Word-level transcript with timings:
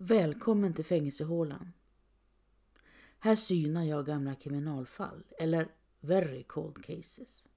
Välkommen 0.00 0.74
till 0.74 0.84
fängelsehålan. 0.84 1.72
Här 3.18 3.36
synar 3.36 3.82
jag 3.82 4.06
gamla 4.06 4.34
kriminalfall, 4.34 5.24
eller 5.38 5.68
very 6.00 6.42
cold 6.42 6.84
cases. 6.84 7.48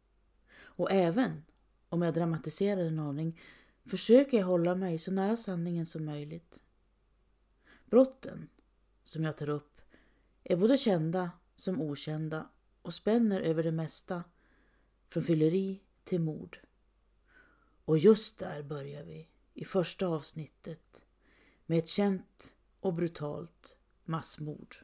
Och 0.53 0.91
även 0.91 1.43
om 1.89 2.01
jag 2.01 2.13
dramatiserar 2.13 2.85
en 2.85 2.99
aning 2.99 3.39
försöker 3.85 4.37
jag 4.37 4.45
hålla 4.45 4.75
mig 4.75 4.97
så 4.97 5.11
nära 5.11 5.37
sanningen 5.37 5.85
som 5.85 6.05
möjligt. 6.05 6.61
Brotten 7.85 8.49
som 9.03 9.23
jag 9.23 9.37
tar 9.37 9.49
upp 9.49 9.81
är 10.43 10.57
både 10.57 10.77
kända 10.77 11.31
som 11.55 11.81
okända 11.81 12.49
och 12.81 12.93
spänner 12.93 13.41
över 13.41 13.63
det 13.63 13.71
mesta, 13.71 14.23
från 15.07 15.23
fylleri 15.23 15.81
till 16.03 16.21
mord. 16.21 16.59
Och 17.85 17.97
just 17.97 18.39
där 18.39 18.63
börjar 18.63 19.03
vi, 19.03 19.29
i 19.53 19.65
första 19.65 20.07
avsnittet, 20.07 21.05
med 21.65 21.77
ett 21.77 21.87
känt 21.87 22.53
och 22.79 22.93
brutalt 22.93 23.75
massmord. 24.03 24.75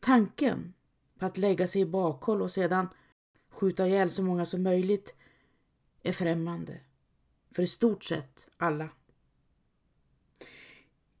Tanken 0.00 0.74
på 1.18 1.26
att 1.26 1.38
lägga 1.38 1.66
sig 1.66 1.82
i 1.82 1.86
bakhåll 1.86 2.42
och 2.42 2.52
sedan 2.52 2.88
skjuta 3.48 3.86
ihjäl 3.86 4.10
så 4.10 4.22
många 4.22 4.46
som 4.46 4.62
möjligt 4.62 5.14
är 6.02 6.12
främmande 6.12 6.80
för 7.50 7.62
i 7.62 7.66
stort 7.66 8.04
sett 8.04 8.48
alla. 8.56 8.88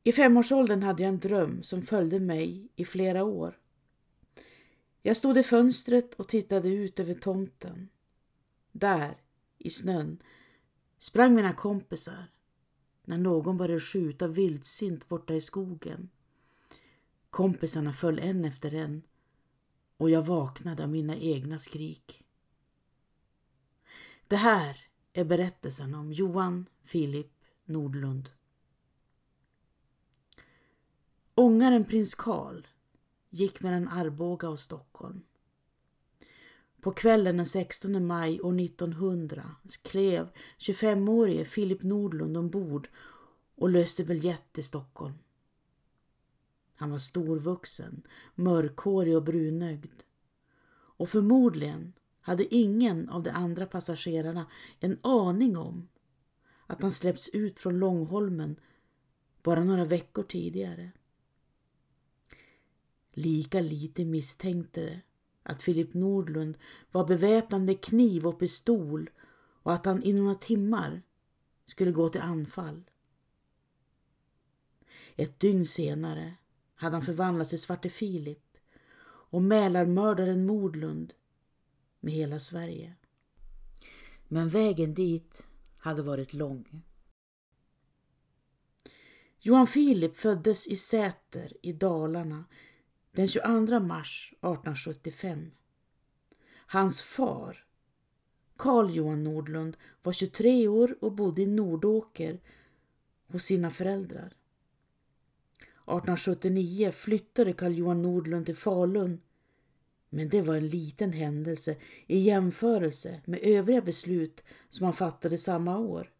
I 0.02 0.12
femårsåldern 0.12 0.82
hade 0.82 1.02
jag 1.02 1.08
en 1.08 1.20
dröm 1.20 1.62
som 1.62 1.82
följde 1.82 2.20
mig 2.20 2.68
i 2.76 2.84
flera 2.84 3.24
år. 3.24 3.58
Jag 5.02 5.16
stod 5.16 5.38
i 5.38 5.42
fönstret 5.42 6.14
och 6.14 6.28
tittade 6.28 6.68
ut 6.68 7.00
över 7.00 7.14
tomten. 7.14 7.88
Där, 8.72 9.16
i 9.58 9.70
snön, 9.70 10.22
sprang 10.98 11.34
mina 11.34 11.52
kompisar 11.52 12.30
när 13.06 13.18
någon 13.18 13.56
började 13.56 13.80
skjuta 13.80 14.28
vildsint 14.28 15.08
borta 15.08 15.34
i 15.34 15.40
skogen. 15.40 16.10
Kompisarna 17.30 17.92
föll 17.92 18.18
en 18.18 18.44
efter 18.44 18.74
en 18.74 19.02
och 19.96 20.10
jag 20.10 20.22
vaknade 20.22 20.82
av 20.82 20.88
mina 20.88 21.16
egna 21.16 21.58
skrik. 21.58 22.24
Det 24.28 24.36
här 24.36 24.80
är 25.12 25.24
berättelsen 25.24 25.94
om 25.94 26.12
Johan 26.12 26.68
Filip 26.82 27.32
Nordlund. 27.64 28.30
Ångaren 31.34 31.84
prins 31.84 32.14
Karl 32.14 32.66
gick 33.30 33.60
mellan 33.60 33.88
Arboga 33.88 34.48
och 34.48 34.58
Stockholm. 34.58 35.22
På 36.86 36.92
kvällen 36.92 37.36
den 37.36 37.46
16 37.46 38.06
maj 38.06 38.40
år 38.40 38.60
1900 38.60 39.56
klev 39.82 40.28
25-årige 40.58 41.44
Filip 41.44 41.82
Nordlund 41.82 42.36
ombord 42.36 42.88
och 43.54 43.70
löste 43.70 44.04
biljett 44.04 44.52
till 44.52 44.64
Stockholm. 44.64 45.14
Han 46.74 46.90
var 46.90 46.98
storvuxen, 46.98 48.02
mörkhårig 48.34 49.16
och 49.16 49.22
brunögd. 49.22 50.02
Och 50.72 51.08
förmodligen 51.08 51.92
hade 52.20 52.54
ingen 52.54 53.08
av 53.08 53.22
de 53.22 53.30
andra 53.30 53.66
passagerarna 53.66 54.46
en 54.80 54.98
aning 55.02 55.56
om 55.56 55.88
att 56.66 56.82
han 56.82 56.92
släppts 56.92 57.28
ut 57.28 57.58
från 57.58 57.78
Långholmen 57.78 58.56
bara 59.42 59.64
några 59.64 59.84
veckor 59.84 60.22
tidigare. 60.22 60.90
Lika 63.12 63.60
lite 63.60 64.04
misstänkte 64.04 64.80
det 64.80 65.00
att 65.46 65.62
Filip 65.62 65.94
Nordlund 65.94 66.58
var 66.92 67.06
beväpnad 67.06 67.62
med 67.62 67.84
kniv 67.84 68.26
och 68.26 68.38
pistol 68.38 69.10
och 69.62 69.72
att 69.72 69.86
han 69.86 70.02
inom 70.02 70.24
några 70.24 70.38
timmar 70.38 71.02
skulle 71.64 71.92
gå 71.92 72.08
till 72.08 72.20
anfall. 72.20 72.90
Ett 75.16 75.40
dygn 75.40 75.66
senare 75.66 76.34
hade 76.74 76.96
han 76.96 77.02
förvandlats 77.02 77.50
till 77.50 77.60
Svarte 77.60 77.90
Filip 77.90 78.56
och 79.06 79.42
Mälarmördaren 79.42 80.46
Nordlund 80.46 81.14
med 82.00 82.12
hela 82.12 82.40
Sverige. 82.40 82.94
Men 84.28 84.48
vägen 84.48 84.94
dit 84.94 85.48
hade 85.78 86.02
varit 86.02 86.32
lång. 86.32 86.82
Johan 89.38 89.66
Filip 89.66 90.16
föddes 90.16 90.66
i 90.66 90.76
Säter 90.76 91.52
i 91.62 91.72
Dalarna 91.72 92.44
den 93.16 93.28
22 93.28 93.80
mars 93.80 94.32
1875. 94.32 95.50
Hans 96.66 97.02
far, 97.02 97.64
Carl 98.56 98.90
Johan 98.90 99.24
Nordlund, 99.24 99.76
var 100.02 100.12
23 100.12 100.68
år 100.68 100.96
och 101.00 101.12
bodde 101.12 101.42
i 101.42 101.46
Nordåker 101.46 102.40
hos 103.26 103.44
sina 103.44 103.70
föräldrar. 103.70 104.26
1879 104.26 106.92
flyttade 106.92 107.52
Carl 107.52 107.72
Johan 107.72 108.02
Nordlund 108.02 108.46
till 108.46 108.56
Falun 108.56 109.20
men 110.10 110.28
det 110.28 110.42
var 110.42 110.54
en 110.54 110.68
liten 110.68 111.12
händelse 111.12 111.76
i 112.06 112.18
jämförelse 112.18 113.20
med 113.24 113.40
övriga 113.42 113.80
beslut 113.80 114.44
som 114.68 114.84
han 114.84 114.92
fattade 114.92 115.38
samma 115.38 115.78
år, 115.78 116.10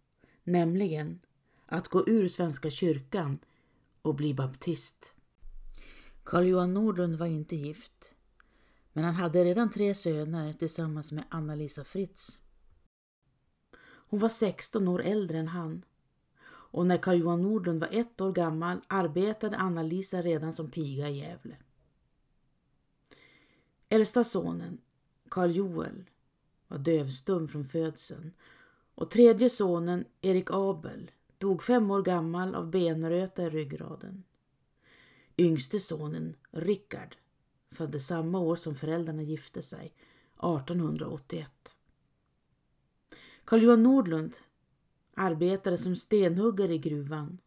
nämligen 0.44 1.20
att 1.66 1.88
gå 1.88 2.08
ur 2.08 2.28
Svenska 2.28 2.70
kyrkan 2.70 3.38
och 4.02 4.14
bli 4.14 4.34
baptist. 4.34 5.12
Carl 6.26 6.44
Johan 6.44 6.74
Nordlund 6.74 7.16
var 7.16 7.26
inte 7.26 7.56
gift, 7.56 8.14
men 8.92 9.04
han 9.04 9.14
hade 9.14 9.44
redan 9.44 9.70
tre 9.70 9.94
söner 9.94 10.52
tillsammans 10.52 11.12
med 11.12 11.24
Anna-Lisa 11.28 11.84
Fritz. 11.84 12.40
Hon 13.82 14.20
var 14.20 14.28
16 14.28 14.88
år 14.88 15.02
äldre 15.02 15.38
än 15.38 15.48
han 15.48 15.84
och 16.48 16.86
när 16.86 16.96
Carl 16.98 17.20
Johan 17.20 17.42
Nordlund 17.42 17.80
var 17.80 17.88
ett 17.92 18.20
år 18.20 18.32
gammal 18.32 18.80
arbetade 18.86 19.56
Anna-Lisa 19.56 20.22
redan 20.22 20.52
som 20.52 20.70
piga 20.70 21.08
i 21.08 21.18
Gävle. 21.18 21.56
Äldsta 23.88 24.24
sonen, 24.24 24.78
Karl 25.28 25.50
Joel, 25.50 26.10
var 26.68 26.78
dövstum 26.78 27.48
från 27.48 27.64
födseln 27.64 28.32
och 28.94 29.10
tredje 29.10 29.50
sonen, 29.50 30.04
Erik 30.20 30.50
Abel, 30.50 31.10
dog 31.38 31.62
fem 31.62 31.90
år 31.90 32.02
gammal 32.02 32.54
av 32.54 32.70
benröta 32.70 33.42
i 33.42 33.50
ryggraden. 33.50 34.24
Yngste 35.38 35.80
sonen, 35.80 36.36
Rickard, 36.50 37.16
föddes 37.70 38.06
samma 38.06 38.38
år 38.38 38.56
som 38.56 38.74
föräldrarna 38.74 39.22
gifte 39.22 39.62
sig, 39.62 39.94
1881. 40.34 41.76
Karl 43.44 43.62
Johan 43.62 43.82
Nordlund 43.82 44.36
arbetade 45.14 45.78
som 45.78 45.96
stenhuggare 45.96 46.74
i 46.74 46.78
gruvan. 46.78 47.38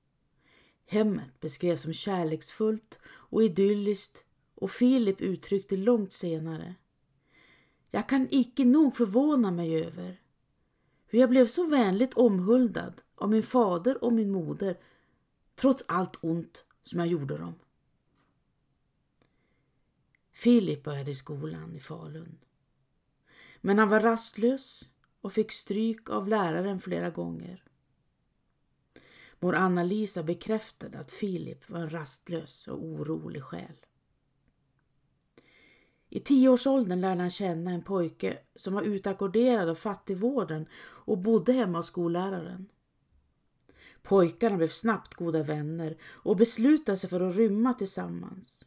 Hemmet 0.85 1.39
beskrevs 1.39 1.81
som 1.81 1.93
kärleksfullt 1.93 2.99
och 3.05 3.43
idylliskt 3.43 4.25
och 4.55 4.71
Filip 4.71 5.21
uttryckte 5.21 5.77
långt 5.77 6.13
senare. 6.13 6.75
Jag 7.91 8.09
kan 8.09 8.27
icke 8.31 8.65
nog 8.65 8.95
förvåna 8.95 9.51
mig 9.51 9.85
över 9.85 10.21
hur 11.07 11.19
jag 11.19 11.29
blev 11.29 11.47
så 11.47 11.65
vänligt 11.65 12.13
omhuldad 12.13 13.01
av 13.15 13.29
min 13.29 13.43
fader 13.43 14.03
och 14.03 14.13
min 14.13 14.31
moder 14.31 14.77
trots 15.55 15.83
allt 15.87 16.19
ont 16.21 16.65
som 16.83 16.99
jag 16.99 17.07
gjorde 17.07 17.37
dem. 17.37 17.53
Filip 20.39 20.83
började 20.83 21.15
skolan 21.15 21.75
i 21.75 21.79
Falun. 21.79 22.37
Men 23.61 23.79
han 23.79 23.89
var 23.89 23.99
rastlös 23.99 24.91
och 25.21 25.33
fick 25.33 25.51
stryk 25.51 26.09
av 26.09 26.27
läraren 26.27 26.79
flera 26.79 27.09
gånger. 27.09 27.63
Mor 29.39 29.55
Anna-Lisa 29.55 30.23
bekräftade 30.23 30.99
att 30.99 31.11
Filip 31.11 31.69
var 31.69 31.79
en 31.79 31.89
rastlös 31.89 32.67
och 32.67 32.83
orolig 32.83 33.43
själ. 33.43 33.85
I 36.09 36.19
tioårsåldern 36.19 37.01
lärde 37.01 37.21
han 37.21 37.31
känna 37.31 37.71
en 37.71 37.83
pojke 37.83 38.39
som 38.55 38.73
var 38.73 38.81
utackorderad 38.81 39.69
av 39.69 39.75
fattigvården 39.75 40.67
och 40.81 41.17
bodde 41.17 41.53
hemma 41.53 41.77
hos 41.77 41.87
skolläraren. 41.87 42.69
Pojkarna 44.01 44.57
blev 44.57 44.69
snabbt 44.69 45.13
goda 45.13 45.43
vänner 45.43 45.97
och 46.03 46.37
beslutade 46.37 46.97
sig 46.97 47.09
för 47.09 47.21
att 47.21 47.35
rymma 47.35 47.73
tillsammans. 47.73 48.65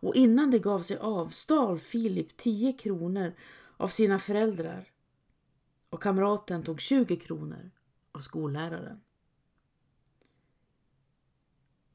Och 0.00 0.14
innan 0.14 0.50
de 0.50 0.58
gav 0.58 0.80
sig 0.80 0.96
av 0.96 1.28
stal 1.28 1.78
Filip 1.78 2.36
10 2.36 2.72
kronor 2.72 3.34
av 3.76 3.88
sina 3.88 4.18
föräldrar 4.18 4.88
och 5.90 6.02
kamraten 6.02 6.62
tog 6.62 6.80
20 6.80 7.16
kronor 7.16 7.70
av 8.12 8.18
skolläraren. 8.18 9.00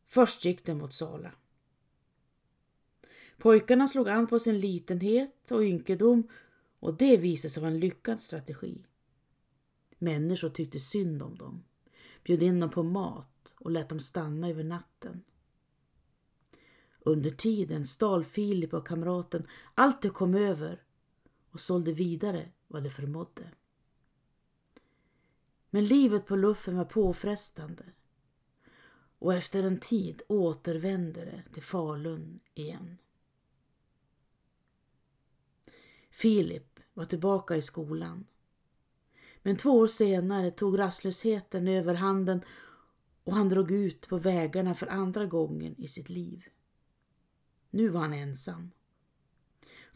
Först 0.07 0.45
gick 0.45 0.65
det 0.65 0.75
mot 0.75 0.93
Sala. 0.93 1.31
Pojkarna 3.37 3.87
slog 3.87 4.09
an 4.09 4.27
på 4.27 4.39
sin 4.39 4.59
litenhet 4.59 5.51
och 5.51 5.63
ynkedom 5.63 6.27
och 6.79 6.93
det 6.93 7.17
visade 7.17 7.49
sig 7.51 7.61
vara 7.61 7.71
en 7.71 7.79
lyckad 7.79 8.19
strategi. 8.19 8.85
Människor 9.97 10.49
tyckte 10.49 10.79
synd 10.79 11.23
om 11.23 11.37
dem, 11.37 11.63
bjöd 12.23 12.43
in 12.43 12.59
dem 12.59 12.69
på 12.69 12.83
mat 12.83 13.55
och 13.59 13.71
lät 13.71 13.89
dem 13.89 13.99
stanna 13.99 14.49
över 14.49 14.63
natten. 14.63 15.23
Under 17.05 17.29
tiden 17.29 17.85
stal 17.85 18.25
Filip 18.25 18.73
och 18.73 18.87
kamraten 18.87 19.47
allt 19.75 20.01
de 20.01 20.09
kom 20.09 20.35
över 20.35 20.83
och 21.51 21.59
sålde 21.59 21.93
vidare 21.93 22.51
vad 22.67 22.83
de 22.83 22.89
förmådde. 22.89 23.51
Men 25.69 25.85
livet 25.85 26.25
på 26.25 26.35
luffen 26.35 26.77
var 26.77 26.85
påfrestande 26.85 27.83
och 29.19 29.33
efter 29.33 29.63
en 29.63 29.79
tid 29.79 30.21
återvände 30.27 31.25
de 31.25 31.53
till 31.53 31.63
Falun 31.63 32.39
igen. 32.53 32.97
Filip 36.11 36.79
var 36.93 37.05
tillbaka 37.05 37.55
i 37.55 37.61
skolan. 37.61 38.25
Men 39.41 39.57
två 39.57 39.71
år 39.71 39.87
senare 39.87 40.51
tog 40.51 40.79
rastlösheten 40.79 41.67
över 41.67 41.93
handen 41.93 42.41
och 43.23 43.35
han 43.35 43.49
drog 43.49 43.71
ut 43.71 44.07
på 44.07 44.17
vägarna 44.17 44.75
för 44.75 44.87
andra 44.87 45.25
gången 45.25 45.75
i 45.77 45.87
sitt 45.87 46.09
liv. 46.09 46.52
Nu 47.73 47.89
var 47.89 48.01
han 48.01 48.13
ensam. 48.13 48.71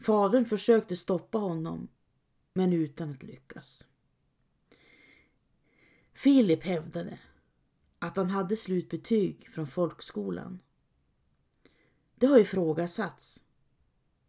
Fadern 0.00 0.44
försökte 0.44 0.96
stoppa 0.96 1.38
honom, 1.38 1.88
men 2.52 2.72
utan 2.72 3.10
att 3.10 3.22
lyckas. 3.22 3.86
Filip 6.12 6.64
hävdade 6.64 7.18
att 7.98 8.16
han 8.16 8.30
hade 8.30 8.56
slutbetyg 8.56 9.48
från 9.50 9.66
folkskolan. 9.66 10.58
Det 12.14 12.26
har 12.26 12.38
ifrågasatts, 12.38 13.44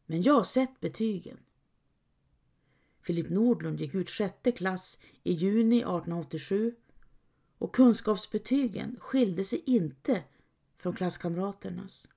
men 0.06 0.22
jag 0.22 0.34
har 0.34 0.44
sett 0.44 0.80
betygen. 0.80 1.38
Filip 3.02 3.30
Nordlund 3.30 3.82
gick 3.82 3.96
ut 3.96 4.10
sjätte 4.10 4.52
klass 4.52 5.00
i 5.24 5.34
juni 5.34 5.78
1887 5.78 6.76
och 7.58 7.76
kunskapsbetygen 7.76 8.98
skilde 9.00 9.44
sig 9.44 9.64
inte 9.66 10.24
från 10.78 10.96
klasskamraternas. 10.96 12.08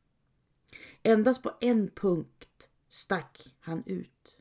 Endast 1.02 1.42
på 1.42 1.52
en 1.60 1.90
punkt 1.90 2.68
stack 2.88 3.54
han 3.60 3.82
ut. 3.86 4.38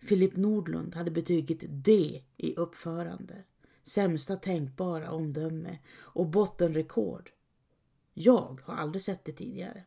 Filip 0.00 0.36
Nordlund 0.36 0.94
hade 0.94 1.10
betyget 1.10 1.58
D 1.68 2.22
i 2.36 2.54
uppförande, 2.54 3.44
sämsta 3.82 4.36
tänkbara 4.36 5.10
omdöme 5.10 5.78
och 5.90 6.26
bottenrekord. 6.26 7.30
Jag 8.14 8.60
har 8.64 8.74
aldrig 8.74 9.02
sett 9.02 9.24
det 9.24 9.32
tidigare. 9.32 9.84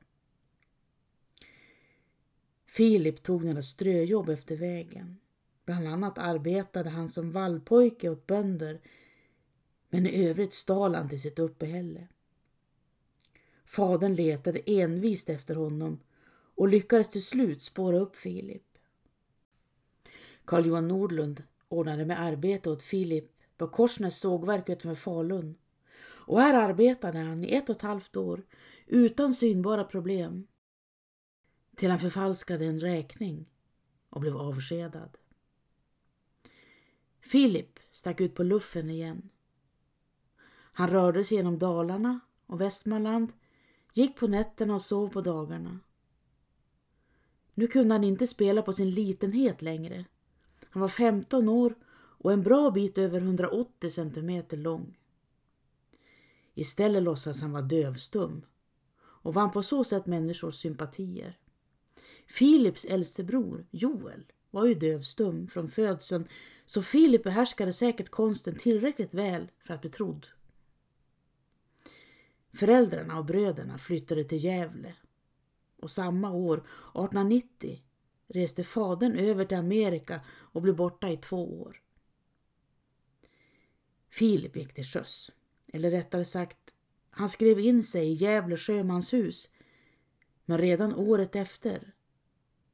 Filip 2.67 3.23
tog 3.23 3.43
några 3.43 3.61
ströjobb 3.61 4.29
efter 4.29 4.55
vägen. 4.55 5.19
Bland 5.65 5.87
annat 5.87 6.17
arbetade 6.17 6.89
han 6.89 7.09
som 7.09 7.31
vallpojke 7.31 8.09
åt 8.09 8.27
bönder 8.27 8.81
men 9.89 10.07
i 10.07 10.27
övrigt 10.27 10.53
stal 10.53 10.95
han 10.95 11.09
till 11.09 11.21
sitt 11.21 11.39
uppehälle. 11.39 12.07
Fadern 13.65 14.15
letade 14.15 14.59
envist 14.65 15.29
efter 15.29 15.55
honom 15.55 15.99
och 16.55 16.67
lyckades 16.67 17.09
till 17.09 17.25
slut 17.25 17.61
spåra 17.61 17.99
upp 17.99 18.15
Filip. 18.15 18.77
Carl 20.45 20.65
Johan 20.65 20.87
Nordlund 20.87 21.43
ordnade 21.67 22.05
med 22.05 22.21
arbete 22.21 22.69
åt 22.69 22.83
Filip 22.83 23.31
på 23.57 23.67
Korsnäs 23.67 24.19
sågverk 24.19 24.69
utanför 24.69 24.95
Falun. 24.95 25.55
Och 26.25 26.41
här 26.41 26.53
arbetade 26.53 27.19
han 27.19 27.43
i 27.43 27.53
ett 27.53 27.69
och 27.69 27.75
ett 27.75 27.81
halvt 27.81 28.15
år 28.15 28.43
utan 28.87 29.33
synbara 29.33 29.83
problem. 29.83 30.47
Till 31.75 31.89
han 31.89 31.99
förfalskade 31.99 32.65
en 32.65 32.79
räkning 32.79 33.45
och 34.09 34.21
blev 34.21 34.37
avskedad. 34.37 35.17
Filip 37.21 37.79
stack 37.91 38.21
ut 38.21 38.35
på 38.35 38.43
luffen 38.43 38.89
igen. 38.89 39.29
Han 40.73 40.89
rörde 40.89 41.23
sig 41.23 41.37
genom 41.37 41.59
Dalarna 41.59 42.19
och 42.45 42.61
Västmanland, 42.61 43.33
gick 43.93 44.15
på 44.15 44.27
nätterna 44.27 44.75
och 44.75 44.81
sov 44.81 45.09
på 45.09 45.21
dagarna. 45.21 45.79
Nu 47.53 47.67
kunde 47.67 47.93
han 47.93 48.03
inte 48.03 48.27
spela 48.27 48.61
på 48.61 48.73
sin 48.73 48.89
litenhet 48.89 49.61
längre. 49.61 50.05
Han 50.69 50.81
var 50.81 50.89
15 50.89 51.49
år 51.49 51.75
och 51.95 52.33
en 52.33 52.43
bra 52.43 52.71
bit 52.71 52.97
över 52.97 53.21
180 53.21 53.89
centimeter 53.89 54.57
lång. 54.57 54.97
Istället 56.53 57.03
låtsas 57.03 57.41
han 57.41 57.51
vara 57.51 57.61
dövstum 57.61 58.45
och 58.97 59.33
vann 59.33 59.51
på 59.51 59.63
så 59.63 59.83
sätt 59.83 60.05
människors 60.05 60.55
sympatier. 60.55 61.37
Philips 62.37 62.85
äldste 62.85 63.23
bror, 63.23 63.65
Joel, 63.71 64.25
var 64.51 64.65
ju 64.65 64.73
dövstum 64.73 65.47
från 65.47 65.67
födseln 65.67 66.27
så 66.65 66.81
Filip 66.81 67.23
behärskade 67.23 67.73
säkert 67.73 68.09
konsten 68.09 68.55
tillräckligt 68.55 69.13
väl 69.13 69.51
för 69.59 69.73
att 69.73 69.81
bli 69.81 69.89
trodd. 69.89 70.27
Föräldrarna 72.53 73.19
och 73.19 73.25
bröderna 73.25 73.77
flyttade 73.77 74.23
till 74.23 74.43
Gävle 74.43 74.95
och 75.77 75.91
samma 75.91 76.31
år, 76.31 76.57
1890, 76.57 77.83
reste 78.27 78.63
fadern 78.63 79.15
över 79.15 79.45
till 79.45 79.57
Amerika 79.57 80.21
och 80.27 80.61
blev 80.61 80.75
borta 80.75 81.09
i 81.09 81.17
två 81.17 81.61
år. 81.61 81.81
Filip 84.09 84.55
gick 84.55 84.73
till 84.73 84.83
sjöss, 84.83 85.31
eller 85.73 85.91
rättare 85.91 86.25
sagt, 86.25 86.73
han 87.09 87.29
skrev 87.29 87.59
in 87.59 87.83
sig 87.83 88.07
i 88.07 88.13
Gävle 88.13 88.57
sjömanshus, 88.57 89.49
men 90.45 90.57
redan 90.57 90.95
året 90.95 91.35
efter 91.35 91.93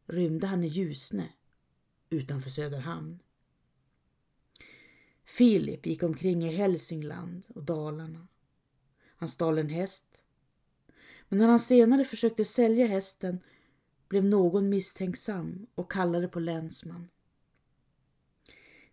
rymde 0.06 0.48
han 0.48 0.64
i 0.64 0.68
Ljusne 0.68 1.30
utanför 2.10 2.50
Söderhamn. 2.50 3.20
Filip 5.26 5.86
gick 5.86 6.04
omkring 6.04 6.44
i 6.44 6.56
Hälsingland 6.56 7.46
och 7.50 7.64
Dalarna. 7.64 8.28
Han 9.20 9.30
stal 9.30 9.58
en 9.58 9.70
häst. 9.70 10.22
Men 11.30 11.40
när 11.40 11.48
han 11.48 11.60
senare 11.60 12.06
försökte 12.06 12.46
sälja 12.46 12.88
hästen 12.88 13.40
blev 14.08 14.26
någon 14.26 14.70
misstänksam 14.70 15.68
och 15.76 15.92
kallade 15.92 16.28
på 16.28 16.40
länsman. 16.40 17.10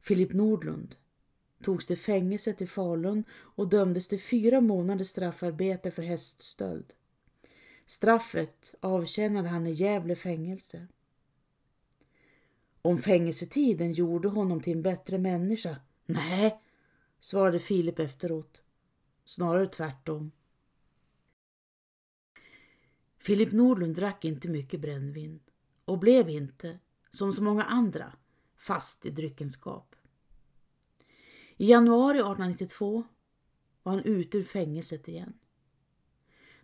Filip 0.00 0.32
Nordlund 0.32 0.96
togs 1.62 1.86
till 1.86 1.98
fängelset 1.98 2.62
i 2.62 2.66
Falun 2.66 3.24
och 3.30 3.68
dömdes 3.68 4.08
till 4.08 4.20
fyra 4.20 4.60
månaders 4.60 5.08
straffarbete 5.08 5.90
för 5.90 6.02
häststöld. 6.02 6.94
Straffet 7.86 8.74
avtjänade 8.80 9.48
han 9.48 9.66
i 9.66 9.72
Gävle 9.72 10.16
fängelse. 10.16 10.86
Om 12.82 12.98
fängelsetiden 12.98 13.92
gjorde 13.92 14.28
honom 14.28 14.60
till 14.60 14.72
en 14.72 14.82
bättre 14.82 15.18
människa? 15.18 15.76
Nej, 16.06 16.60
svarade 17.20 17.58
Filip 17.58 17.98
efteråt. 17.98 18.62
Snarare 19.28 19.66
tvärtom. 19.66 20.32
Filip 23.18 23.52
Nordlund 23.52 23.94
drack 23.94 24.24
inte 24.24 24.48
mycket 24.48 24.80
brännvin 24.80 25.40
och 25.84 25.98
blev 25.98 26.28
inte, 26.28 26.78
som 27.10 27.32
så 27.32 27.42
många 27.42 27.64
andra, 27.64 28.12
fast 28.56 29.06
i 29.06 29.10
dryckenskap. 29.10 29.96
I 31.56 31.70
januari 31.70 32.18
1892 32.18 33.04
var 33.82 33.92
han 33.92 34.02
ute 34.04 34.38
ur 34.38 34.42
fängelset 34.42 35.08
igen. 35.08 35.38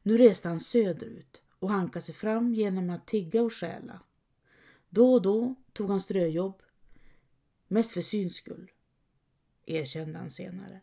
Nu 0.02 0.16
reste 0.18 0.48
han 0.48 0.60
söderut 0.60 1.42
och 1.58 1.70
hankade 1.70 2.02
sig 2.02 2.14
fram 2.14 2.54
genom 2.54 2.90
att 2.90 3.06
tigga 3.06 3.42
och 3.42 3.52
stjäla. 3.52 4.00
Då 4.88 5.12
och 5.12 5.22
då 5.22 5.54
tog 5.72 5.90
han 5.90 6.00
ströjobb, 6.00 6.62
mest 7.68 7.92
för 7.92 8.00
syns 8.00 8.34
skull, 8.34 8.70
erkände 9.66 10.18
han 10.18 10.30
senare. 10.30 10.80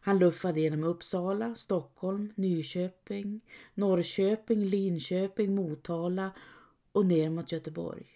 Han 0.00 0.18
luffade 0.18 0.60
genom 0.60 0.84
Uppsala, 0.84 1.54
Stockholm, 1.54 2.32
Nyköping, 2.34 3.40
Norrköping, 3.74 4.64
Linköping, 4.64 5.54
Motala 5.54 6.30
och 6.92 7.06
ner 7.06 7.30
mot 7.30 7.52
Göteborg. 7.52 8.06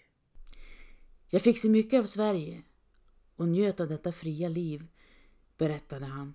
Jag 1.28 1.42
fick 1.42 1.58
se 1.58 1.68
mycket 1.68 2.00
av 2.00 2.04
Sverige 2.04 2.62
och 3.36 3.48
njöt 3.48 3.80
av 3.80 3.88
detta 3.88 4.12
fria 4.12 4.48
liv, 4.48 4.86
berättade 5.58 6.06
han. 6.06 6.34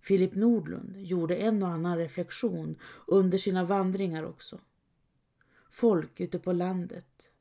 Filip 0.00 0.34
Nordlund 0.34 0.96
gjorde 0.96 1.36
en 1.36 1.62
och 1.62 1.68
annan 1.68 1.98
reflektion 1.98 2.78
under 3.06 3.38
sina 3.38 3.64
vandringar 3.64 4.22
också. 4.22 4.60
Folk 5.70 6.20
ute 6.20 6.38
på 6.38 6.52
landet 6.52 7.32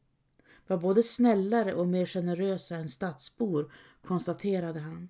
var 0.68 0.78
både 0.78 1.04
snällare 1.04 1.74
och 1.74 1.88
mer 1.88 2.06
generösa 2.06 2.76
än 2.76 2.90
stadsbor, 2.90 3.74
konstaterade 4.02 4.80
han. 4.80 5.10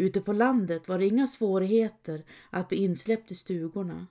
Ute 0.00 0.20
på 0.20 0.32
landet 0.32 0.88
var 0.88 0.98
det 0.98 1.06
inga 1.06 1.26
svårigheter 1.26 2.24
att 2.50 2.68
bli 2.68 2.78
insläppt 2.78 3.30
i 3.30 3.34
stugorna. 3.34 4.06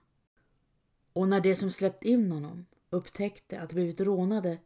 Och 1.14 1.28
när 1.28 1.42
de 1.42 1.56
som 1.56 1.72
släppt 1.72 2.06
in 2.06 2.32
honom 2.32 2.66
upptäckte 2.90 3.60
att 3.60 3.70
de 3.70 3.76
blivit 3.76 4.02
rånade 4.02 4.60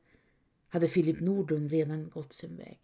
hade 0.70 0.88
Filip 0.88 1.20
Nordlund 1.20 1.72
redan 1.72 2.10
gått 2.10 2.34
sin 2.34 2.58
väg. 2.58 2.80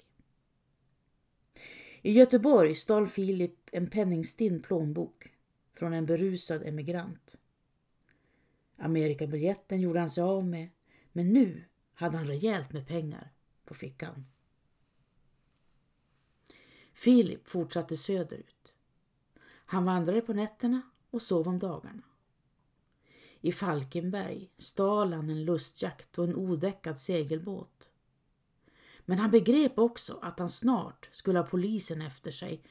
I 2.02 2.12
Göteborg 2.12 2.76
stal 2.76 3.08
Filip 3.08 3.70
en 3.72 3.90
penningstinn 3.90 4.62
plånbok 4.62 5.32
från 5.74 5.94
en 5.94 6.06
berusad 6.06 6.64
emigrant. 6.64 7.40
Amerikabiljetten 8.78 9.82
gjorde 9.82 10.00
han 10.00 10.10
sig 10.10 10.24
av 10.24 10.46
med, 10.48 10.70
men 11.12 11.34
nu 11.34 11.64
hade 11.94 12.18
han 12.18 12.28
rejält 12.28 12.74
med 12.74 12.88
pengar 12.88 13.32
på 13.66 13.74
fickan. 13.74 14.26
Filip 17.00 17.48
fortsatte 17.48 17.98
söderut. 17.98 18.74
Han 19.66 19.86
vandrade 19.86 20.22
på 20.22 20.34
nätterna 20.34 20.82
och 21.10 21.22
sov 21.22 21.48
om 21.48 21.60
dagarna. 21.60 22.04
I 23.42 23.52
Falkenberg 23.52 24.50
stal 24.58 25.14
han 25.14 25.30
en 25.30 25.46
lustjakt 25.46 26.18
och 26.18 26.24
en 26.24 26.36
odäckad 26.36 27.00
segelbåt. 27.00 27.90
Men 29.06 29.20
han 29.20 29.32
begrep 29.32 29.80
också 29.80 30.20
att 30.22 30.40
han 30.40 30.50
snart 30.50 31.10
skulle 31.12 31.40
ha 31.40 31.46
polisen 31.46 32.02
efter 32.02 32.32
sig 32.32 32.64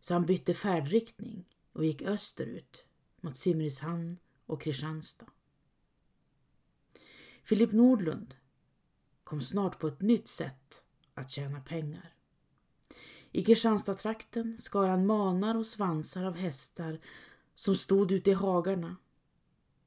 så 0.00 0.14
han 0.14 0.26
bytte 0.26 0.54
färdriktning 0.54 1.44
och 1.72 1.84
gick 1.84 2.02
österut 2.02 2.84
mot 3.20 3.36
Simrishamn 3.36 4.18
och 4.46 4.62
Kristianstad. 4.62 5.26
Filip 7.44 7.72
Nordlund 7.72 8.34
kom 9.24 9.40
snart 9.40 9.78
på 9.78 9.88
ett 9.88 10.00
nytt 10.00 10.28
sätt 10.28 10.84
att 11.14 11.30
tjäna 11.30 11.60
pengar. 11.60 12.17
I 13.32 13.44
Kristianstadstrakten 13.44 14.58
skar 14.58 14.88
han 14.88 15.06
manar 15.06 15.54
och 15.54 15.66
svansar 15.66 16.24
av 16.24 16.36
hästar 16.36 17.00
som 17.54 17.76
stod 17.76 18.12
ute 18.12 18.30
i 18.30 18.34
hagarna. 18.34 18.96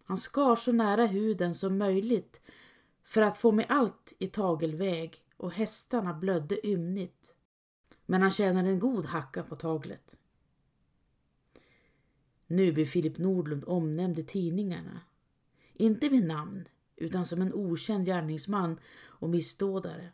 Han 0.04 0.18
skar 0.18 0.56
så 0.56 0.72
nära 0.72 1.06
huden 1.06 1.56
som 1.56 1.78
möjligt 1.78 2.42
för 3.04 3.22
att 3.22 3.38
få 3.38 3.52
med 3.52 3.66
allt 3.70 4.14
i 4.20 4.28
tagelväg 4.28 5.24
och 5.38 5.52
hästarna 5.52 6.14
blödde 6.14 6.68
ymnigt. 6.68 7.34
Men 8.06 8.22
han 8.22 8.32
tjänade 8.32 8.70
en 8.70 8.80
god 8.80 9.06
hacka 9.06 9.44
på 9.44 9.56
taglet. 9.56 10.20
Nu 12.48 12.72
blir 12.72 12.86
Filip 12.86 13.18
Nordlund 13.18 13.64
omnämnd 13.68 14.20
i 14.20 14.24
tidningarna. 14.24 15.02
Inte 15.74 16.10
vid 16.10 16.26
namn, 16.26 16.68
utan 16.96 17.26
som 17.26 17.42
en 17.42 17.54
okänd 17.54 18.06
gärningsman 18.06 18.80
och 19.04 19.30
missdådare. 19.30 20.10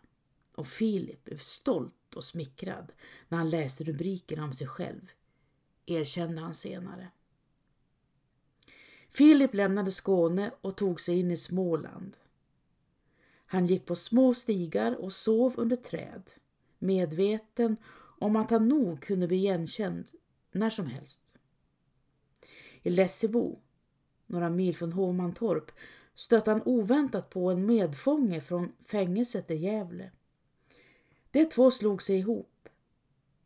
Och 0.57 0.67
Filip 0.67 1.23
blev 1.23 1.37
stolt 1.37 2.15
och 2.15 2.23
smickrad 2.23 2.93
när 3.29 3.37
han 3.37 3.49
läste 3.49 3.83
rubrikerna 3.83 4.43
om 4.43 4.53
sig 4.53 4.67
själv, 4.67 5.09
erkände 5.85 6.41
han 6.41 6.55
senare. 6.55 7.11
Filip 9.09 9.53
lämnade 9.53 9.91
Skåne 9.91 10.51
och 10.61 10.77
tog 10.77 11.01
sig 11.01 11.19
in 11.19 11.31
i 11.31 11.37
Småland. 11.37 12.17
Han 13.45 13.67
gick 13.67 13.85
på 13.85 13.95
små 13.95 14.33
stigar 14.33 14.95
och 14.95 15.13
sov 15.13 15.53
under 15.57 15.75
träd, 15.75 16.31
medveten 16.79 17.77
om 18.19 18.35
att 18.35 18.51
han 18.51 18.67
nog 18.67 19.01
kunde 19.01 19.27
bli 19.27 19.37
igenkänd 19.37 20.11
när 20.51 20.69
som 20.69 20.87
helst. 20.87 21.37
I 22.81 22.89
Lessebo, 22.89 23.59
några 24.25 24.49
mil 24.49 24.75
från 24.75 24.91
Hovmantorp, 24.91 25.71
stötte 26.15 26.51
han 26.51 26.61
oväntat 26.65 27.29
på 27.29 27.51
en 27.51 27.65
medfånge 27.65 28.41
från 28.41 28.71
fängelset 28.79 29.51
i 29.51 29.55
Gävle. 29.55 30.11
De 31.31 31.45
två 31.45 31.71
slog 31.71 32.01
sig 32.01 32.17
ihop, 32.17 32.69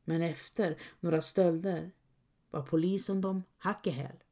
men 0.04 0.22
efter 0.22 0.82
några 1.00 1.22
stölder 1.22 1.92
var 2.50 2.62
polisen 2.62 3.22
dem 3.22 3.44
hack 3.58 3.88
i 3.88 3.90
häl. 3.90 4.24